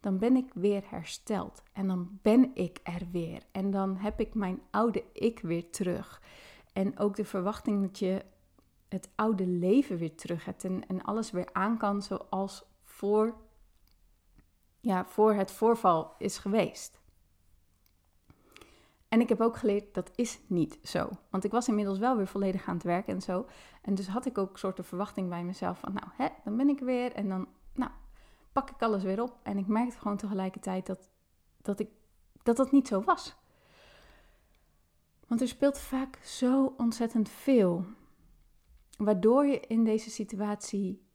dan 0.00 0.18
ben 0.18 0.36
ik 0.36 0.50
weer 0.54 0.82
hersteld 0.86 1.62
en 1.72 1.86
dan 1.86 2.18
ben 2.22 2.50
ik 2.54 2.80
er 2.82 3.02
weer 3.10 3.42
en 3.52 3.70
dan 3.70 3.96
heb 3.96 4.20
ik 4.20 4.34
mijn 4.34 4.60
oude 4.70 5.04
ik 5.12 5.40
weer 5.40 5.70
terug. 5.70 6.22
En 6.76 6.98
ook 6.98 7.16
de 7.16 7.24
verwachting 7.24 7.82
dat 7.82 7.98
je 7.98 8.24
het 8.88 9.08
oude 9.14 9.46
leven 9.46 9.96
weer 9.96 10.14
terug 10.14 10.44
hebt 10.44 10.64
en, 10.64 10.88
en 10.88 11.02
alles 11.02 11.30
weer 11.30 11.48
aan 11.52 11.78
kan 11.78 12.02
zoals 12.02 12.64
voor, 12.82 13.34
ja, 14.80 15.04
voor 15.04 15.34
het 15.34 15.50
voorval 15.50 16.14
is 16.18 16.38
geweest. 16.38 17.00
En 19.08 19.20
ik 19.20 19.28
heb 19.28 19.40
ook 19.40 19.56
geleerd 19.56 19.94
dat 19.94 20.10
is 20.14 20.40
niet 20.46 20.78
zo. 20.82 21.08
Want 21.30 21.44
ik 21.44 21.50
was 21.50 21.68
inmiddels 21.68 21.98
wel 21.98 22.16
weer 22.16 22.26
volledig 22.26 22.66
aan 22.68 22.74
het 22.74 22.84
werk 22.84 23.06
en 23.06 23.20
zo. 23.20 23.46
En 23.82 23.94
dus 23.94 24.08
had 24.08 24.26
ik 24.26 24.38
ook 24.38 24.52
een 24.52 24.58
soort 24.58 24.80
verwachting 24.82 25.28
bij 25.28 25.44
mezelf 25.44 25.78
van, 25.78 25.92
nou, 25.92 26.06
hè, 26.12 26.28
dan 26.44 26.56
ben 26.56 26.68
ik 26.68 26.80
weer 26.80 27.12
en 27.12 27.28
dan, 27.28 27.48
nou, 27.74 27.90
pak 28.52 28.70
ik 28.70 28.82
alles 28.82 29.02
weer 29.02 29.22
op. 29.22 29.38
En 29.42 29.58
ik 29.58 29.66
merkte 29.66 29.98
gewoon 29.98 30.16
tegelijkertijd 30.16 30.86
dat 30.86 31.10
dat, 31.62 31.80
ik, 31.80 31.88
dat, 32.42 32.56
dat 32.56 32.72
niet 32.72 32.88
zo 32.88 33.02
was. 33.02 33.36
Want 35.26 35.40
er 35.40 35.48
speelt 35.48 35.78
vaak 35.78 36.18
zo 36.22 36.74
ontzettend 36.76 37.28
veel. 37.28 37.84
Waardoor 38.98 39.46
je 39.46 39.60
in 39.60 39.84
deze 39.84 40.10
situatie 40.10 41.06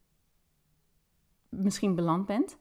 misschien 1.48 1.94
beland 1.94 2.26
bent. 2.26 2.56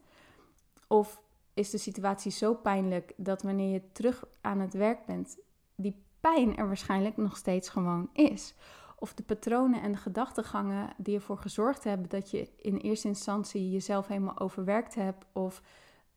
Of 0.87 1.21
is 1.53 1.69
de 1.69 1.77
situatie 1.77 2.31
zo 2.31 2.53
pijnlijk 2.53 3.13
dat 3.17 3.41
wanneer 3.41 3.73
je 3.73 3.91
terug 3.91 4.23
aan 4.41 4.59
het 4.59 4.73
werk 4.73 5.05
bent, 5.05 5.37
die 5.75 6.03
pijn 6.19 6.55
er 6.57 6.67
waarschijnlijk 6.67 7.17
nog 7.17 7.37
steeds 7.37 7.69
gewoon 7.69 8.09
is. 8.13 8.55
Of 8.99 9.13
de 9.13 9.23
patronen 9.23 9.81
en 9.81 9.91
de 9.91 9.97
gedachtegangen 9.97 10.93
die 10.97 11.15
ervoor 11.15 11.37
gezorgd 11.37 11.83
hebben 11.83 12.09
dat 12.09 12.31
je 12.31 12.49
in 12.57 12.77
eerste 12.77 13.07
instantie 13.07 13.71
jezelf 13.71 14.07
helemaal 14.07 14.39
overwerkt 14.39 14.95
hebt, 14.95 15.25
of 15.33 15.61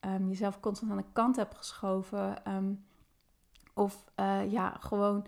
um, 0.01 0.29
jezelf 0.29 0.61
constant 0.61 0.91
aan 0.91 0.97
de 0.97 1.05
kant 1.13 1.37
hebt 1.37 1.55
geschoven, 1.55 2.45
ehm, 2.45 2.73
of 3.75 4.05
uh, 4.17 4.53
ja, 4.53 4.77
gewoon, 4.81 5.27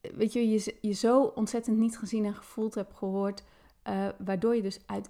weet 0.00 0.32
je, 0.32 0.48
je, 0.48 0.76
je 0.80 0.92
zo 0.92 1.22
ontzettend 1.22 1.78
niet 1.78 1.98
gezien 1.98 2.24
en 2.24 2.34
gevoeld 2.34 2.74
hebt 2.74 2.94
gehoord, 2.94 3.44
uh, 3.88 4.08
waardoor 4.18 4.54
je 4.54 4.62
dus 4.62 4.86
uit 4.86 5.08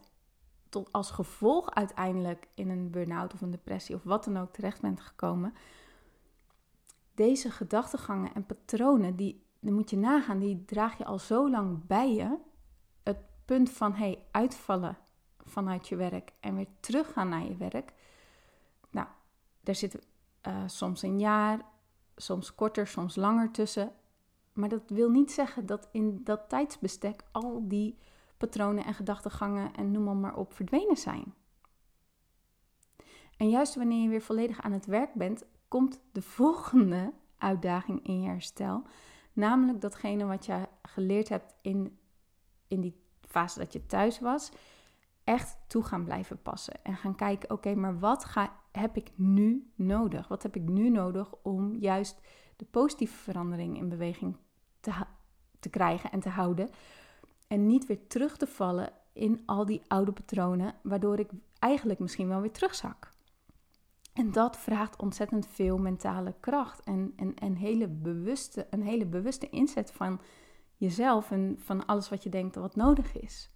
tot 0.69 0.93
als 0.93 1.11
gevolg 1.11 1.75
uiteindelijk 1.75 2.49
in 2.55 2.71
een 2.71 2.91
burn-out 2.91 3.35
of 3.35 3.41
een 3.41 3.51
depressie 3.51 3.95
of 3.95 4.03
wat 4.03 4.25
dan 4.25 4.37
ook 4.37 4.53
terecht 4.53 4.81
bent 4.81 5.01
gekomen. 5.01 5.55
Deze 7.15 7.51
gedachtegangen 7.51 8.35
en 8.35 8.47
patronen, 8.47 9.17
die, 9.17 9.47
die 9.61 9.73
moet 9.73 9.91
je 9.91 9.97
nagaan, 9.97 10.39
die 10.39 10.65
draag 10.65 10.99
je 10.99 11.05
al 11.05 11.19
zo 11.19 11.51
lang 11.51 11.87
bij 11.87 12.15
je. 12.15 12.37
Het 13.03 13.19
punt 13.45 13.71
van 13.71 13.93
hey, 13.93 14.27
uitvallen 14.31 14.99
vanuit 15.45 15.89
je 15.89 15.97
werk 15.97 16.33
en 16.41 16.55
weer 16.55 16.69
teruggaan 16.81 17.29
naar 17.29 17.45
je 17.45 17.57
werk. 17.57 17.93
Nou, 18.91 19.07
daar 19.61 19.75
zit 19.75 20.07
uh, 20.47 20.63
soms 20.67 21.03
een 21.03 21.19
jaar, 21.19 21.61
soms 22.17 22.55
korter, 22.55 22.87
soms 22.87 23.17
langer 23.17 23.51
tussen. 23.51 23.93
Maar 24.53 24.69
dat 24.69 24.83
wil 24.87 25.11
niet 25.11 25.33
zeggen 25.33 25.67
dat 25.67 25.89
in 25.93 26.21
dat 26.25 26.49
tijdsbestek 26.49 27.23
al 27.33 27.69
die 27.69 27.99
patronen 28.37 28.85
en 28.85 28.95
gedachtegangen 28.95 29.75
en 29.75 29.91
noem 29.91 30.21
maar, 30.21 30.37
op 30.37 30.55
verdwenen 30.55 30.97
zijn. 30.97 31.35
En 33.37 33.49
juist 33.49 33.75
wanneer 33.75 34.03
je 34.03 34.09
weer 34.09 34.23
volledig 34.23 34.63
aan 34.63 34.73
het 34.73 34.87
werk 34.87 35.15
bent, 35.15 35.45
komt 35.69 36.01
de 36.13 36.23
volgende 36.39 37.13
uitdaging 37.39 38.07
in 38.07 38.23
je 38.23 38.29
herstel. 38.29 38.83
Namelijk 39.33 39.81
datgene 39.81 40.25
wat 40.25 40.47
je 40.47 40.69
geleerd 40.83 41.29
hebt 41.29 41.55
in, 41.61 41.99
in 42.69 42.81
die 42.81 43.03
fase 43.21 43.59
dat 43.59 43.73
je 43.73 43.87
thuis 43.87 44.21
was, 44.21 44.51
echt 45.25 45.59
toe 45.67 45.83
gaan 45.83 46.05
blijven 46.05 46.43
passen. 46.43 46.75
En 46.83 46.97
gaan 46.97 47.15
kijken, 47.15 47.51
oké, 47.51 47.75
maar 47.75 47.99
wat 47.99 48.25
ga, 48.25 48.53
heb 48.73 48.97
ik 48.97 49.11
nu 49.15 49.71
nodig? 49.75 50.29
Wat 50.29 50.43
heb 50.43 50.57
ik 50.57 50.63
nu 50.63 50.91
nodig 50.91 51.35
om 51.43 51.75
juist 51.75 52.21
de 52.57 52.65
positieve 52.65 53.17
verandering 53.17 53.77
in 53.77 53.89
beweging 53.89 54.37
te, 54.81 54.93
te 55.61 55.69
krijgen 55.69 56.11
en 56.11 56.21
te 56.21 56.29
houden? 56.29 56.71
En 57.47 57.67
niet 57.67 57.87
weer 57.87 58.07
terug 58.07 58.37
te 58.37 58.47
vallen 58.47 58.93
in 59.13 59.43
al 59.47 59.65
die 59.65 59.83
oude 59.87 60.13
patronen, 60.13 60.75
waardoor 60.83 61.19
ik 61.19 61.31
eigenlijk 61.59 61.99
misschien 61.99 62.29
wel 62.29 62.41
weer 62.41 62.53
terugzak. 62.53 63.13
En 64.13 64.33
dat 64.33 64.57
vraagt 64.57 65.03
ontzettend 65.03 65.47
veel 65.47 65.79
mentale 65.79 66.35
kracht 66.41 66.83
en, 66.83 67.13
en, 67.17 67.35
en 67.35 67.55
hele 67.55 67.89
bewuste, 67.89 68.67
een 68.71 68.83
hele 68.83 69.07
bewuste 69.07 69.51
inzet 69.51 69.93
van 69.93 70.21
jezelf 70.77 71.31
en 71.31 71.57
van 71.59 71.87
alles 71.87 72.09
wat 72.09 72.23
je 72.23 72.29
denkt 72.29 72.55
wat 72.55 72.77
nodig 72.77 73.17
is. 73.17 73.54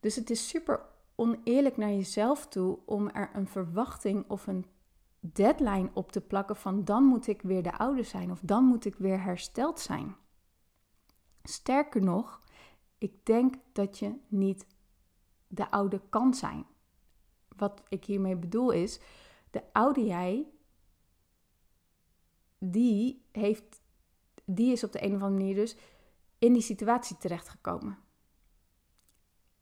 Dus 0.00 0.16
het 0.16 0.30
is 0.30 0.48
super 0.48 0.80
oneerlijk 1.14 1.76
naar 1.76 1.90
jezelf 1.90 2.46
toe 2.46 2.78
om 2.86 3.08
er 3.08 3.30
een 3.32 3.48
verwachting 3.48 4.28
of 4.28 4.46
een 4.46 4.66
deadline 5.20 5.90
op 5.92 6.12
te 6.12 6.20
plakken 6.20 6.56
van 6.56 6.84
dan 6.84 7.04
moet 7.04 7.26
ik 7.26 7.42
weer 7.42 7.62
de 7.62 7.78
oude 7.78 8.02
zijn 8.02 8.30
of 8.30 8.40
dan 8.42 8.64
moet 8.64 8.84
ik 8.84 8.94
weer 8.94 9.22
hersteld 9.22 9.80
zijn. 9.80 10.16
Sterker 11.42 12.02
nog, 12.02 12.40
ik 12.98 13.26
denk 13.26 13.54
dat 13.72 13.98
je 13.98 14.14
niet 14.28 14.66
de 15.46 15.70
oude 15.70 16.00
kan 16.08 16.34
zijn. 16.34 16.66
Wat 17.56 17.82
ik 17.88 18.04
hiermee 18.04 18.36
bedoel 18.36 18.70
is, 18.70 19.00
de 19.50 19.62
oude 19.72 20.04
jij, 20.04 20.46
die, 22.58 23.24
heeft, 23.32 23.80
die 24.44 24.72
is 24.72 24.84
op 24.84 24.92
de 24.92 25.04
een 25.04 25.14
of 25.14 25.22
andere 25.22 25.30
manier 25.30 25.54
dus 25.54 25.76
in 26.38 26.52
die 26.52 26.62
situatie 26.62 27.16
terechtgekomen. 27.16 27.98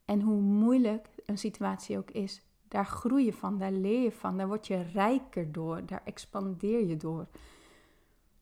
En 0.09 0.21
hoe 0.21 0.41
moeilijk 0.41 1.09
een 1.27 1.39
situatie 1.39 1.99
ook 1.99 2.11
is, 2.11 2.43
daar 2.69 2.87
groei 2.87 3.25
je 3.25 3.33
van, 3.33 3.59
daar 3.59 3.73
leer 3.73 4.03
je 4.03 4.13
van, 4.13 4.37
daar 4.37 4.47
word 4.47 4.67
je 4.67 4.83
rijker 4.83 5.53
door, 5.53 5.87
daar 5.87 6.03
expandeer 6.05 6.87
je 6.87 6.97
door. 6.97 7.29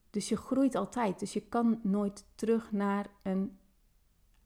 Dus 0.09 0.29
je 0.29 0.37
groeit 0.37 0.75
altijd. 0.75 1.19
Dus 1.19 1.33
je 1.33 1.41
kan 1.41 1.79
nooit 1.83 2.25
terug 2.35 2.71
naar 2.71 3.07
een 3.23 3.59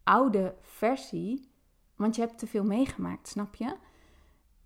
oude 0.04 0.56
versie, 0.62 1.52
want 1.96 2.16
je 2.16 2.22
hebt 2.22 2.38
te 2.38 2.48
veel 2.48 2.64
meegemaakt, 2.64 3.28
snap 3.28 3.56
je? 3.56 3.76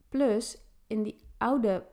Plus, 0.09 0.57
in 0.87 1.03
die 1.03 1.27
oude 1.37 1.87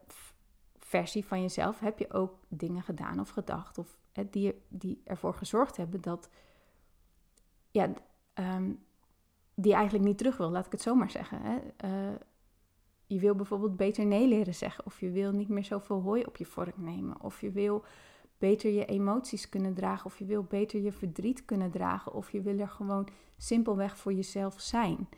versie 0.78 1.24
van 1.24 1.40
jezelf 1.40 1.80
heb 1.80 1.98
je 1.98 2.12
ook 2.12 2.38
dingen 2.48 2.82
gedaan 2.82 3.20
of 3.20 3.28
gedacht, 3.28 3.78
of 3.78 3.96
die, 4.30 4.62
die 4.68 5.00
ervoor 5.04 5.34
gezorgd 5.34 5.76
hebben 5.76 6.00
dat, 6.00 6.28
ja, 7.70 7.92
um, 8.34 8.84
die 9.54 9.74
eigenlijk 9.74 10.04
niet 10.04 10.18
terug 10.18 10.36
wil, 10.36 10.50
laat 10.50 10.66
ik 10.66 10.72
het 10.72 10.82
zo 10.82 10.94
maar 10.94 11.10
zeggen. 11.10 11.40
Hè? 11.42 11.58
Uh, 11.84 12.16
je 13.06 13.18
wil 13.18 13.34
bijvoorbeeld 13.34 13.76
beter 13.76 14.06
nee 14.06 14.28
leren 14.28 14.54
zeggen, 14.54 14.86
of 14.86 15.00
je 15.00 15.10
wil 15.10 15.32
niet 15.32 15.48
meer 15.48 15.64
zoveel 15.64 16.00
hooi 16.00 16.24
op 16.24 16.36
je 16.36 16.44
vork 16.44 16.78
nemen, 16.78 17.20
of 17.20 17.40
je 17.40 17.50
wil 17.50 17.84
beter 18.38 18.70
je 18.70 18.84
emoties 18.84 19.48
kunnen 19.48 19.74
dragen, 19.74 20.06
of 20.06 20.18
je 20.18 20.24
wil 20.24 20.42
beter 20.42 20.80
je 20.80 20.92
verdriet 20.92 21.44
kunnen 21.44 21.70
dragen, 21.70 22.12
of 22.12 22.30
je 22.30 22.40
wil 22.40 22.58
er 22.58 22.68
gewoon 22.68 23.08
simpelweg 23.36 23.96
voor 23.98 24.12
jezelf 24.12 24.60
zijn. 24.60 25.08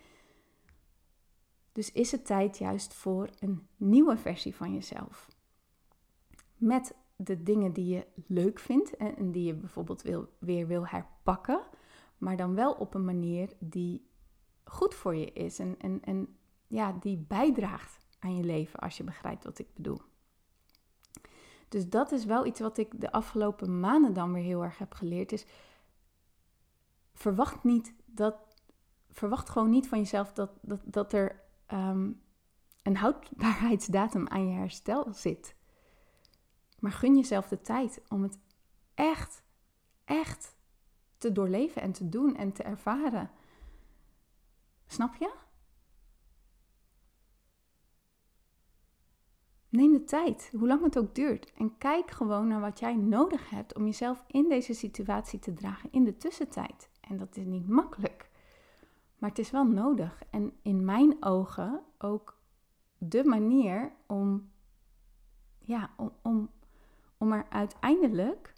Dus 1.72 1.92
is 1.92 2.12
het 2.12 2.26
tijd 2.26 2.58
juist 2.58 2.94
voor 2.94 3.28
een 3.38 3.66
nieuwe 3.76 4.16
versie 4.16 4.54
van 4.54 4.74
jezelf. 4.74 5.28
Met 6.56 6.94
de 7.16 7.42
dingen 7.42 7.72
die 7.72 7.94
je 7.94 8.06
leuk 8.26 8.58
vindt 8.58 8.96
en 8.96 9.32
die 9.32 9.44
je 9.44 9.54
bijvoorbeeld 9.54 10.02
wil, 10.02 10.28
weer 10.38 10.66
wil 10.66 10.86
herpakken, 10.86 11.60
maar 12.18 12.36
dan 12.36 12.54
wel 12.54 12.72
op 12.72 12.94
een 12.94 13.04
manier 13.04 13.52
die 13.58 14.12
goed 14.64 14.94
voor 14.94 15.14
je 15.14 15.32
is 15.32 15.58
en, 15.58 15.74
en, 15.78 16.02
en 16.02 16.36
ja, 16.66 16.92
die 16.92 17.16
bijdraagt 17.16 17.98
aan 18.18 18.36
je 18.36 18.44
leven, 18.44 18.80
als 18.80 18.96
je 18.96 19.04
begrijpt 19.04 19.44
wat 19.44 19.58
ik 19.58 19.74
bedoel. 19.74 20.00
Dus 21.68 21.88
dat 21.88 22.12
is 22.12 22.24
wel 22.24 22.46
iets 22.46 22.60
wat 22.60 22.78
ik 22.78 23.00
de 23.00 23.12
afgelopen 23.12 23.80
maanden 23.80 24.12
dan 24.12 24.32
weer 24.32 24.42
heel 24.42 24.62
erg 24.62 24.78
heb 24.78 24.94
geleerd. 24.94 25.32
Is 25.32 25.46
verwacht 27.12 27.64
niet 27.64 27.94
dat. 28.04 28.36
Verwacht 29.10 29.50
gewoon 29.50 29.70
niet 29.70 29.88
van 29.88 29.98
jezelf 29.98 30.32
dat, 30.32 30.50
dat, 30.60 30.80
dat 30.84 31.12
er 31.12 31.42
ehm, 31.66 32.10
een 32.82 32.96
houdbaarheidsdatum 32.96 34.28
aan 34.28 34.48
je 34.48 34.54
herstel 34.54 35.12
zit. 35.12 35.54
Maar 36.78 36.92
gun 36.92 37.16
jezelf 37.16 37.48
de 37.48 37.60
tijd 37.60 38.02
om 38.08 38.22
het 38.22 38.38
echt, 38.94 39.42
echt 40.04 40.56
te 41.18 41.32
doorleven 41.32 41.82
en 41.82 41.92
te 41.92 42.08
doen 42.08 42.36
en 42.36 42.52
te 42.52 42.62
ervaren. 42.62 43.30
Snap 44.86 45.14
je? 45.14 45.42
Neem 49.74 49.92
de 49.92 50.04
tijd, 50.04 50.50
hoe 50.58 50.66
lang 50.68 50.82
het 50.82 50.98
ook 50.98 51.14
duurt. 51.14 51.52
En 51.52 51.78
kijk 51.78 52.10
gewoon 52.10 52.48
naar 52.48 52.60
wat 52.60 52.78
jij 52.78 52.96
nodig 52.96 53.50
hebt 53.50 53.74
om 53.74 53.84
jezelf 53.84 54.24
in 54.26 54.48
deze 54.48 54.74
situatie 54.74 55.38
te 55.38 55.52
dragen 55.52 55.92
in 55.92 56.04
de 56.04 56.16
tussentijd. 56.16 56.88
En 57.00 57.16
dat 57.16 57.36
is 57.36 57.44
niet 57.44 57.68
makkelijk, 57.68 58.30
maar 59.18 59.30
het 59.30 59.38
is 59.38 59.50
wel 59.50 59.64
nodig. 59.64 60.22
En 60.30 60.52
in 60.62 60.84
mijn 60.84 61.24
ogen 61.24 61.82
ook 61.98 62.38
de 62.98 63.24
manier 63.24 63.92
om, 64.06 64.50
ja, 65.58 65.90
om, 65.96 66.12
om, 66.22 66.50
om 67.18 67.32
er 67.32 67.46
uiteindelijk 67.48 68.54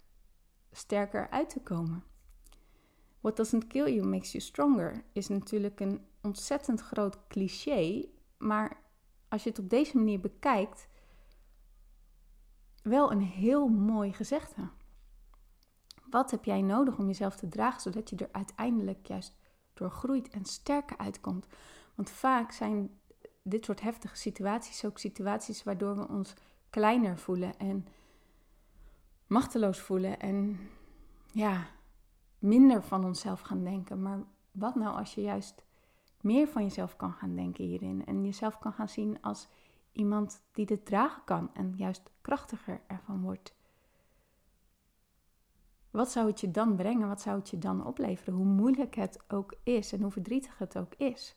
sterker 0.71 1.29
uit 1.29 1.49
te 1.49 1.61
komen. 1.61 2.03
What 3.21 3.35
doesn't 3.35 3.67
kill 3.67 3.93
you 3.93 4.07
makes 4.07 4.31
you 4.31 4.43
stronger 4.43 5.03
is 5.13 5.27
natuurlijk 5.27 5.79
een 5.79 6.05
ontzettend 6.27 6.81
groot 6.81 7.27
cliché, 7.27 8.05
maar 8.37 8.81
als 9.27 9.43
je 9.43 9.49
het 9.49 9.59
op 9.59 9.69
deze 9.69 9.97
manier 9.97 10.19
bekijkt, 10.19 10.87
wel 12.81 13.11
een 13.11 13.21
heel 13.21 13.67
mooi 13.67 14.13
gezegde. 14.13 14.69
Wat 16.09 16.31
heb 16.31 16.45
jij 16.45 16.61
nodig 16.61 16.97
om 16.97 17.05
jezelf 17.05 17.35
te 17.35 17.47
dragen, 17.49 17.81
zodat 17.81 18.09
je 18.09 18.15
er 18.15 18.29
uiteindelijk 18.31 19.07
juist 19.07 19.37
door 19.73 19.91
groeit 19.91 20.29
en 20.29 20.45
sterker 20.45 20.97
uitkomt? 20.97 21.47
Want 21.95 22.09
vaak 22.09 22.51
zijn 22.51 22.99
dit 23.43 23.65
soort 23.65 23.81
heftige 23.81 24.15
situaties 24.15 24.85
ook 24.85 24.97
situaties 24.97 25.63
waardoor 25.63 25.95
we 25.95 26.07
ons 26.07 26.33
kleiner 26.69 27.17
voelen 27.17 27.57
en 27.57 27.87
machteloos 29.27 29.79
voelen 29.79 30.19
en 30.19 30.59
ja, 31.31 31.67
minder 32.39 32.83
van 32.83 33.05
onszelf 33.05 33.41
gaan 33.41 33.63
denken. 33.63 34.01
Maar 34.01 34.19
wat 34.51 34.75
nou 34.75 34.97
als 34.97 35.15
je 35.15 35.21
juist 35.21 35.65
meer 36.21 36.47
van 36.47 36.63
jezelf 36.63 36.95
kan 36.95 37.13
gaan 37.13 37.35
denken 37.35 37.65
hierin 37.65 38.05
en 38.05 38.25
jezelf 38.25 38.59
kan 38.59 38.73
gaan 38.73 38.89
zien 38.89 39.21
als 39.21 39.47
iemand 39.91 40.41
die 40.51 40.65
dit 40.65 40.85
dragen 40.85 41.23
kan 41.23 41.53
en 41.53 41.73
juist 41.75 42.11
krachtiger 42.21 42.81
ervan 42.87 43.21
wordt. 43.21 43.55
Wat 45.91 46.11
zou 46.11 46.27
het 46.27 46.39
je 46.39 46.51
dan 46.51 46.75
brengen? 46.75 47.07
Wat 47.07 47.21
zou 47.21 47.37
het 47.37 47.49
je 47.49 47.57
dan 47.57 47.85
opleveren? 47.85 48.33
Hoe 48.33 48.45
moeilijk 48.45 48.95
het 48.95 49.23
ook 49.27 49.55
is 49.63 49.93
en 49.93 50.01
hoe 50.01 50.11
verdrietig 50.11 50.57
het 50.57 50.77
ook 50.77 50.95
is. 50.95 51.35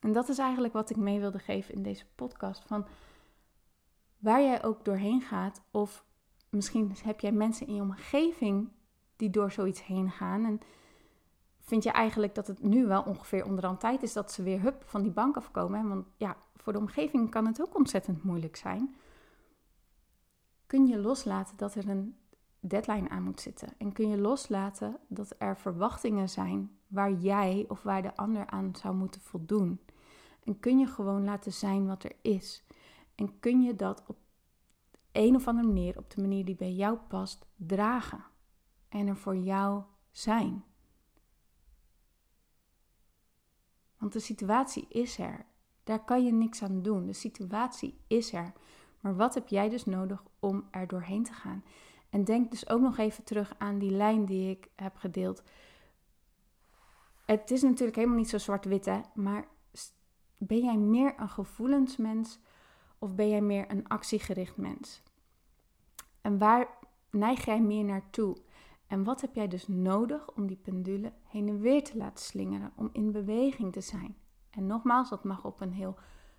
En 0.00 0.12
dat 0.12 0.28
is 0.28 0.38
eigenlijk 0.38 0.72
wat 0.72 0.90
ik 0.90 0.96
mee 0.96 1.20
wilde 1.20 1.38
geven 1.38 1.74
in 1.74 1.82
deze 1.82 2.06
podcast. 2.14 2.64
Van 2.66 2.86
waar 4.18 4.42
jij 4.42 4.64
ook 4.64 4.84
doorheen 4.84 5.20
gaat, 5.20 5.62
of 5.70 6.04
misschien 6.48 6.92
heb 7.02 7.20
jij 7.20 7.32
mensen 7.32 7.66
in 7.66 7.74
je 7.74 7.80
omgeving 7.80 8.68
die 9.16 9.30
door 9.30 9.50
zoiets 9.50 9.84
heen 9.84 10.10
gaan. 10.10 10.44
En 10.44 10.60
vind 11.66 11.82
je 11.82 11.90
eigenlijk 11.90 12.34
dat 12.34 12.46
het 12.46 12.62
nu 12.62 12.86
wel 12.86 13.02
ongeveer 13.02 13.44
onderhand 13.44 13.80
tijd 13.80 14.02
is 14.02 14.12
dat 14.12 14.32
ze 14.32 14.42
weer 14.42 14.60
hup 14.60 14.82
van 14.86 15.02
die 15.02 15.10
bank 15.10 15.36
afkomen. 15.36 15.88
Want 15.88 16.06
ja, 16.16 16.36
voor 16.54 16.72
de 16.72 16.78
omgeving 16.78 17.30
kan 17.30 17.46
het 17.46 17.60
ook 17.60 17.76
ontzettend 17.76 18.22
moeilijk 18.22 18.56
zijn. 18.56 18.96
Kun 20.66 20.86
je 20.86 20.98
loslaten 20.98 21.56
dat 21.56 21.74
er 21.74 21.88
een 21.88 22.16
deadline 22.60 23.08
aan 23.08 23.22
moet 23.22 23.40
zitten? 23.40 23.68
En 23.78 23.92
kun 23.92 24.08
je 24.08 24.18
loslaten 24.18 24.96
dat 25.08 25.34
er 25.38 25.56
verwachtingen 25.56 26.28
zijn 26.28 26.78
waar 26.86 27.12
jij 27.12 27.64
of 27.68 27.82
waar 27.82 28.02
de 28.02 28.16
ander 28.16 28.46
aan 28.46 28.74
zou 28.76 28.94
moeten 28.94 29.20
voldoen? 29.20 29.80
En 30.44 30.60
kun 30.60 30.78
je 30.78 30.86
gewoon 30.86 31.24
laten 31.24 31.52
zijn 31.52 31.86
wat 31.86 32.04
er 32.04 32.12
is? 32.22 32.64
En 33.14 33.38
kun 33.40 33.62
je 33.62 33.76
dat 33.76 34.04
op 34.06 34.16
een 35.12 35.34
of 35.34 35.48
andere 35.48 35.66
manier, 35.66 35.98
op 35.98 36.10
de 36.10 36.20
manier 36.20 36.44
die 36.44 36.56
bij 36.56 36.72
jou 36.72 36.98
past, 37.08 37.46
dragen? 37.56 38.24
En 38.88 39.06
er 39.06 39.16
voor 39.16 39.36
jou 39.36 39.82
zijn? 40.10 40.64
Want 43.98 44.12
de 44.12 44.20
situatie 44.20 44.86
is 44.88 45.18
er. 45.18 45.46
Daar 45.84 46.04
kan 46.04 46.24
je 46.24 46.32
niks 46.32 46.62
aan 46.62 46.82
doen. 46.82 47.06
De 47.06 47.12
situatie 47.12 47.98
is 48.06 48.32
er. 48.32 48.52
Maar 49.00 49.16
wat 49.16 49.34
heb 49.34 49.48
jij 49.48 49.68
dus 49.68 49.84
nodig 49.84 50.22
om 50.40 50.68
er 50.70 50.86
doorheen 50.86 51.24
te 51.24 51.32
gaan? 51.32 51.64
En 52.10 52.24
denk 52.24 52.50
dus 52.50 52.68
ook 52.68 52.80
nog 52.80 52.98
even 52.98 53.24
terug 53.24 53.54
aan 53.58 53.78
die 53.78 53.90
lijn 53.90 54.24
die 54.24 54.50
ik 54.50 54.68
heb 54.76 54.96
gedeeld. 54.96 55.42
Het 57.24 57.50
is 57.50 57.62
natuurlijk 57.62 57.96
helemaal 57.96 58.16
niet 58.16 58.28
zo 58.28 58.38
zwart-wit, 58.38 58.84
hè? 58.84 59.00
Maar 59.14 59.48
ben 60.38 60.58
jij 60.58 60.76
meer 60.76 61.14
een 61.16 61.28
gevoelensmens 61.28 62.38
of 62.98 63.14
ben 63.14 63.28
jij 63.28 63.40
meer 63.40 63.70
een 63.70 63.88
actiegericht 63.88 64.56
mens? 64.56 65.02
En 66.20 66.38
waar 66.38 66.68
neig 67.10 67.44
jij 67.44 67.60
meer 67.60 67.84
naartoe? 67.84 68.36
En 68.86 69.04
wat 69.04 69.20
heb 69.20 69.34
jij 69.34 69.48
dus 69.48 69.68
nodig 69.68 70.30
om 70.34 70.46
die 70.46 70.56
pendule 70.56 71.12
heen 71.22 71.48
en 71.48 71.60
weer 71.60 71.84
te 71.84 71.96
laten 71.96 72.24
slingeren, 72.24 72.72
om 72.76 72.88
in 72.92 73.12
beweging 73.12 73.72
te 73.72 73.80
zijn? 73.80 74.16
En 74.50 74.66
nogmaals, 74.66 75.10
dat 75.10 75.24
mag 75.24 75.44
op 75.44 75.60
een 75.60 75.72
heel 75.72 75.96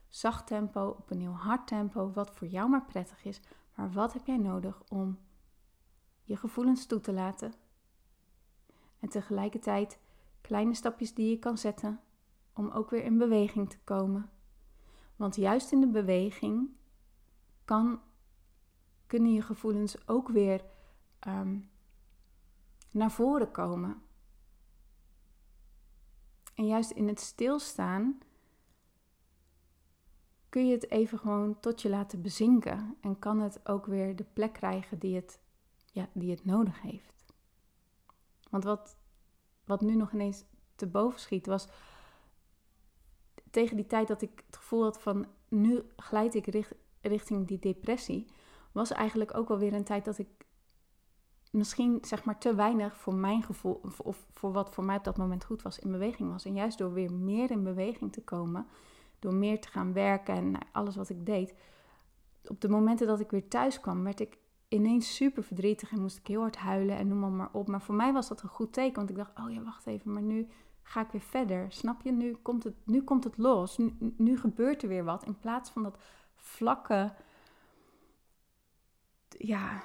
zacht 0.08 0.48
tempo, 0.48 0.88
op 0.88 1.12
een 1.12 1.20
heel 1.20 1.36
hard 1.36 1.68
tempo, 1.68 2.12
wat 2.12 2.32
voor 2.32 2.48
jou 2.48 2.70
maar 2.70 2.86
prettig 2.86 3.26
is. 3.26 3.42
Maar 3.76 3.92
wat 3.92 4.14
heb 4.14 4.26
jij 4.26 4.38
nodig 4.38 4.84
om 4.88 5.20
je 6.24 6.36
gevoelens 6.36 6.86
toe 6.86 7.00
te 7.00 7.14
laten? 7.14 7.54
En 9.00 9.10
tegelijkertijd 9.10 10.00
kleine 10.42 10.74
stapjes 10.74 11.14
die 11.14 11.30
je 11.30 11.40
kan 11.40 11.58
zetten 11.58 12.00
om 12.54 12.70
ook 12.70 12.90
weer 12.90 13.04
in 13.04 13.18
beweging 13.18 13.70
te 13.70 13.80
komen. 13.84 14.30
Want 15.16 15.36
juist 15.36 15.72
in 15.72 15.80
de 15.80 15.88
beweging 15.88 16.70
kan, 17.66 18.02
kunnen 19.08 19.34
je 19.34 19.42
gevoelens 19.42 20.08
ook 20.08 20.30
weer 20.30 20.66
ehm, 21.20 21.60
naar 22.98 23.12
voren 23.12 23.52
komen. 23.52 24.02
En 26.56 26.66
juist 26.66 26.92
in 26.92 27.08
het 27.08 27.20
stilstaan 27.20 28.20
kun 30.50 30.68
je 30.68 30.74
het 30.74 30.90
even 30.90 31.20
gewoon 31.20 31.60
tot 31.60 31.82
je 31.82 31.90
laten 31.90 32.22
bezinken. 32.22 32.98
En 33.02 33.20
kan 33.20 33.40
het 33.40 33.68
ook 33.68 33.86
weer 33.86 34.16
de 34.16 34.26
plek 34.34 34.54
krijgen 34.54 35.00
die 35.00 35.16
het, 35.16 35.40
ja, 35.92 36.10
die 36.14 36.32
het 36.32 36.46
nodig 36.46 36.82
heeft. 36.82 37.26
Want 38.50 38.64
wat, 38.64 38.98
wat 39.66 39.82
nu 39.82 39.96
nog 39.96 40.12
ineens 40.12 40.44
te 40.76 40.88
boven 40.88 41.20
schiet 41.20 41.46
was 41.46 41.68
tegen 43.52 43.76
die 43.76 43.88
tijd 43.88 44.08
dat 44.08 44.22
ik 44.22 44.44
het 44.46 44.58
gevoel 44.58 44.84
had 44.84 45.02
van 45.02 45.26
nu 45.48 45.84
glijd 45.96 46.36
ik 46.36 46.74
richting 47.02 47.48
die 47.48 47.60
depressie, 47.60 48.28
was 48.72 48.92
eigenlijk 48.92 49.38
ook 49.38 49.48
wel 49.48 49.58
weer 49.58 49.74
een 49.74 49.84
tijd 49.84 50.06
dat 50.06 50.18
ik 50.18 50.37
misschien 51.52 51.98
zeg 52.02 52.24
maar 52.24 52.38
te 52.38 52.56
weinig 52.56 52.98
voor 52.98 53.16
mijn 53.16 53.44
gevoel, 53.44 53.82
of 54.04 54.26
voor 54.34 54.52
wat 54.52 54.74
voor 54.74 54.84
mij 54.84 54.98
op 54.98 55.04
dat 55.04 55.18
moment 55.18 55.44
goed 55.44 55.62
was, 55.62 55.80
in 55.80 55.92
beweging 55.92 56.32
was. 56.32 56.46
En 56.46 56.54
juist 56.54 56.78
door 56.78 56.94
weer 56.94 57.14
meer 57.14 57.52
in 57.52 57.64
beweging 57.64 58.12
te 58.12 58.24
komen, 58.24 58.68
door 59.20 59.34
meer 59.34 59.62
te 59.62 59.70
gaan 59.70 59.94
werken 59.94 60.36
en 60.36 60.54
alles 60.72 60.96
wat 60.96 61.10
ik 61.10 61.26
deed, 61.26 61.54
op 62.44 62.62
de 62.62 62.70
momenten 62.70 63.08
dat 63.08 63.20
ik 63.20 63.32
weer 63.32 63.48
thuis 63.48 63.80
kwam, 63.80 64.04
werd 64.04 64.20
ik 64.20 64.38
ineens 64.68 65.16
super 65.16 65.44
verdrietig 65.44 65.92
en 65.92 66.02
moest 66.02 66.18
ik 66.18 66.28
heel 66.28 66.42
hard 66.42 66.58
huilen 66.58 66.98
en 66.98 67.08
noem 67.08 67.20
maar, 67.20 67.32
maar 67.32 67.50
op. 67.52 67.68
Maar 67.68 67.82
voor 67.82 67.96
mij 67.96 68.14
was 68.14 68.28
dat 68.28 68.42
een 68.42 68.50
goed 68.50 68.74
teken, 68.74 68.96
want 68.96 69.10
ik 69.10 69.16
dacht, 69.16 69.40
oh 69.40 69.52
ja, 69.52 69.64
wacht 69.64 69.88
even, 69.88 70.14
maar 70.14 70.22
nu 70.22 70.48
ga 70.82 71.02
ik 71.02 71.12
weer 71.12 71.22
verder. 71.22 71.72
Snap 71.72 72.02
je? 72.02 72.12
Nu 72.12 72.36
komt 72.42 72.64
het, 72.64 72.76
nu 72.86 73.02
komt 73.02 73.24
het 73.24 73.38
los. 73.38 73.78
Nu, 73.78 73.96
nu 74.18 74.38
gebeurt 74.38 74.82
er 74.82 74.88
weer 74.88 75.04
wat. 75.04 75.26
In 75.26 75.40
plaats 75.40 75.70
van 75.70 75.84
dat 75.84 75.98
vlakke, 76.36 77.14
ja, 79.30 79.84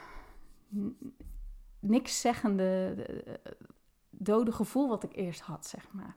niks 1.82 2.20
zeggende, 2.20 2.96
dode 4.10 4.52
gevoel 4.52 4.88
wat 4.88 5.02
ik 5.02 5.16
eerst 5.16 5.40
had, 5.40 5.66
zeg 5.66 5.92
maar. 5.92 6.16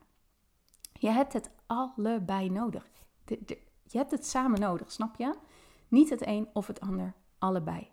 Je 0.93 1.09
hebt 1.09 1.33
het 1.33 1.49
allebei 1.65 2.49
nodig. 2.49 2.87
je 3.83 3.97
hebt 3.97 4.11
het 4.11 4.25
samen 4.25 4.59
nodig, 4.59 4.91
snap 4.91 5.15
je? 5.15 5.35
Niet 5.87 6.09
het 6.09 6.27
een 6.27 6.49
of 6.53 6.67
het 6.67 6.79
ander, 6.79 7.13
allebei. 7.37 7.89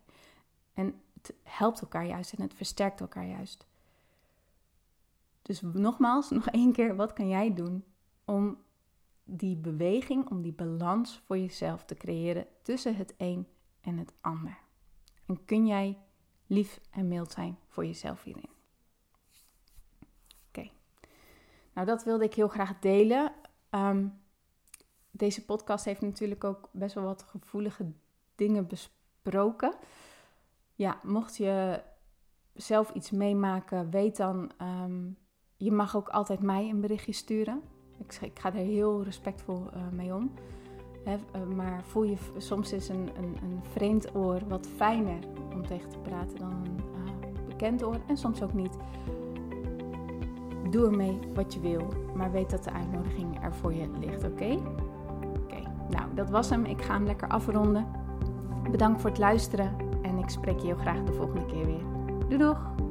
En 0.72 1.00
het 1.14 1.34
helpt 1.42 1.80
elkaar 1.80 2.06
juist 2.06 2.32
en 2.32 2.42
het 2.42 2.54
versterkt 2.54 3.00
elkaar 3.00 3.26
juist. 3.26 3.66
Dus 5.42 5.60
nogmaals, 5.60 6.30
nog 6.30 6.46
één 6.46 6.72
keer, 6.72 6.96
wat 6.96 7.12
kan 7.12 7.28
jij 7.28 7.54
doen 7.54 7.84
om 8.24 8.58
die 9.24 9.56
beweging, 9.56 10.30
om 10.30 10.42
die 10.42 10.52
balans 10.52 11.22
voor 11.26 11.38
jezelf 11.38 11.84
te 11.84 11.94
creëren 11.94 12.46
tussen 12.62 12.96
het 12.96 13.14
een 13.16 13.48
en 13.80 13.98
het 13.98 14.12
ander? 14.20 14.58
En 15.26 15.44
kun 15.44 15.66
jij 15.66 15.98
lief 16.52 16.80
en 16.90 17.08
mild 17.08 17.32
zijn 17.32 17.58
voor 17.68 17.86
jezelf 17.86 18.22
hierin? 18.22 18.50
Oké, 20.48 20.70
nou 21.72 21.86
dat 21.86 22.04
wilde 22.04 22.24
ik 22.24 22.34
heel 22.34 22.48
graag 22.48 22.78
delen. 22.78 23.32
Ehm, 23.70 24.06
deze 25.10 25.44
podcast 25.44 25.84
heeft 25.84 26.00
natuurlijk 26.00 26.44
ook 26.44 26.68
best 26.72 26.94
wel 26.94 27.04
wat 27.04 27.22
gevoelige 27.22 27.92
dingen 28.34 28.66
besproken. 28.66 29.74
Ja, 30.74 31.00
mocht 31.02 31.36
je 31.36 31.82
zelf 32.54 32.90
iets 32.90 33.10
meemaken, 33.10 33.90
weet 33.90 34.16
dan 34.16 34.50
ehm, 34.58 35.10
je 35.56 35.72
mag 35.72 35.96
ook 35.96 36.08
altijd 36.08 36.40
mij 36.40 36.68
een 36.68 36.80
berichtje 36.80 37.12
sturen. 37.12 37.62
Ik, 38.20 38.38
ga 38.38 38.48
er 38.48 38.64
heel 38.64 39.02
respectvol 39.02 39.70
uh, 39.74 39.88
mee 39.88 40.14
om. 40.14 40.34
Uh, 41.06 41.12
maar 41.56 41.82
voel 41.82 42.02
je 42.02 42.16
soms 42.36 42.72
is 42.72 42.88
een, 42.88 43.10
een, 43.16 43.36
een, 43.42 43.60
vreemd 43.72 44.14
oor 44.14 44.40
wat 44.48 44.68
fijner 44.76 45.18
om 45.52 45.66
tegen 45.66 45.88
te 45.88 45.98
praten 45.98 46.38
dan 46.38 46.50
een 46.50 46.76
uh, 46.76 47.46
bekend 47.48 47.84
oor. 47.84 47.96
En 48.06 48.16
soms 48.16 48.42
ook 48.42 48.52
niet. 48.52 48.76
Doe 50.70 50.86
ermee 50.86 51.18
wat 51.34 51.54
je 51.54 51.60
wil. 51.60 51.86
Maar 52.14 52.32
weet 52.32 52.50
dat 52.50 52.64
de 52.64 52.72
uitnodiging 52.72 53.42
er 53.42 53.54
voor 53.54 53.74
je 53.74 53.88
ligt, 54.00 54.24
oké? 54.24 54.58
Oké, 55.42 55.62
nou 55.90 56.14
dat 56.14 56.30
was 56.30 56.50
hem. 56.50 56.64
Ik 56.64 56.82
ga 56.82 56.92
hem 56.92 57.04
lekker 57.04 57.28
afronden. 57.28 57.86
Bedankt 58.70 59.00
voor 59.00 59.10
het 59.10 59.18
luisteren. 59.18 59.76
En 60.02 60.18
ik 60.18 60.28
spreek 60.28 60.58
je 60.58 60.66
heel 60.66 60.76
graag 60.76 61.04
de 61.04 61.12
volgende 61.12 61.46
keer 61.46 61.66
weer. 61.66 61.84
Doei 62.28 62.38
doeg! 62.38 62.90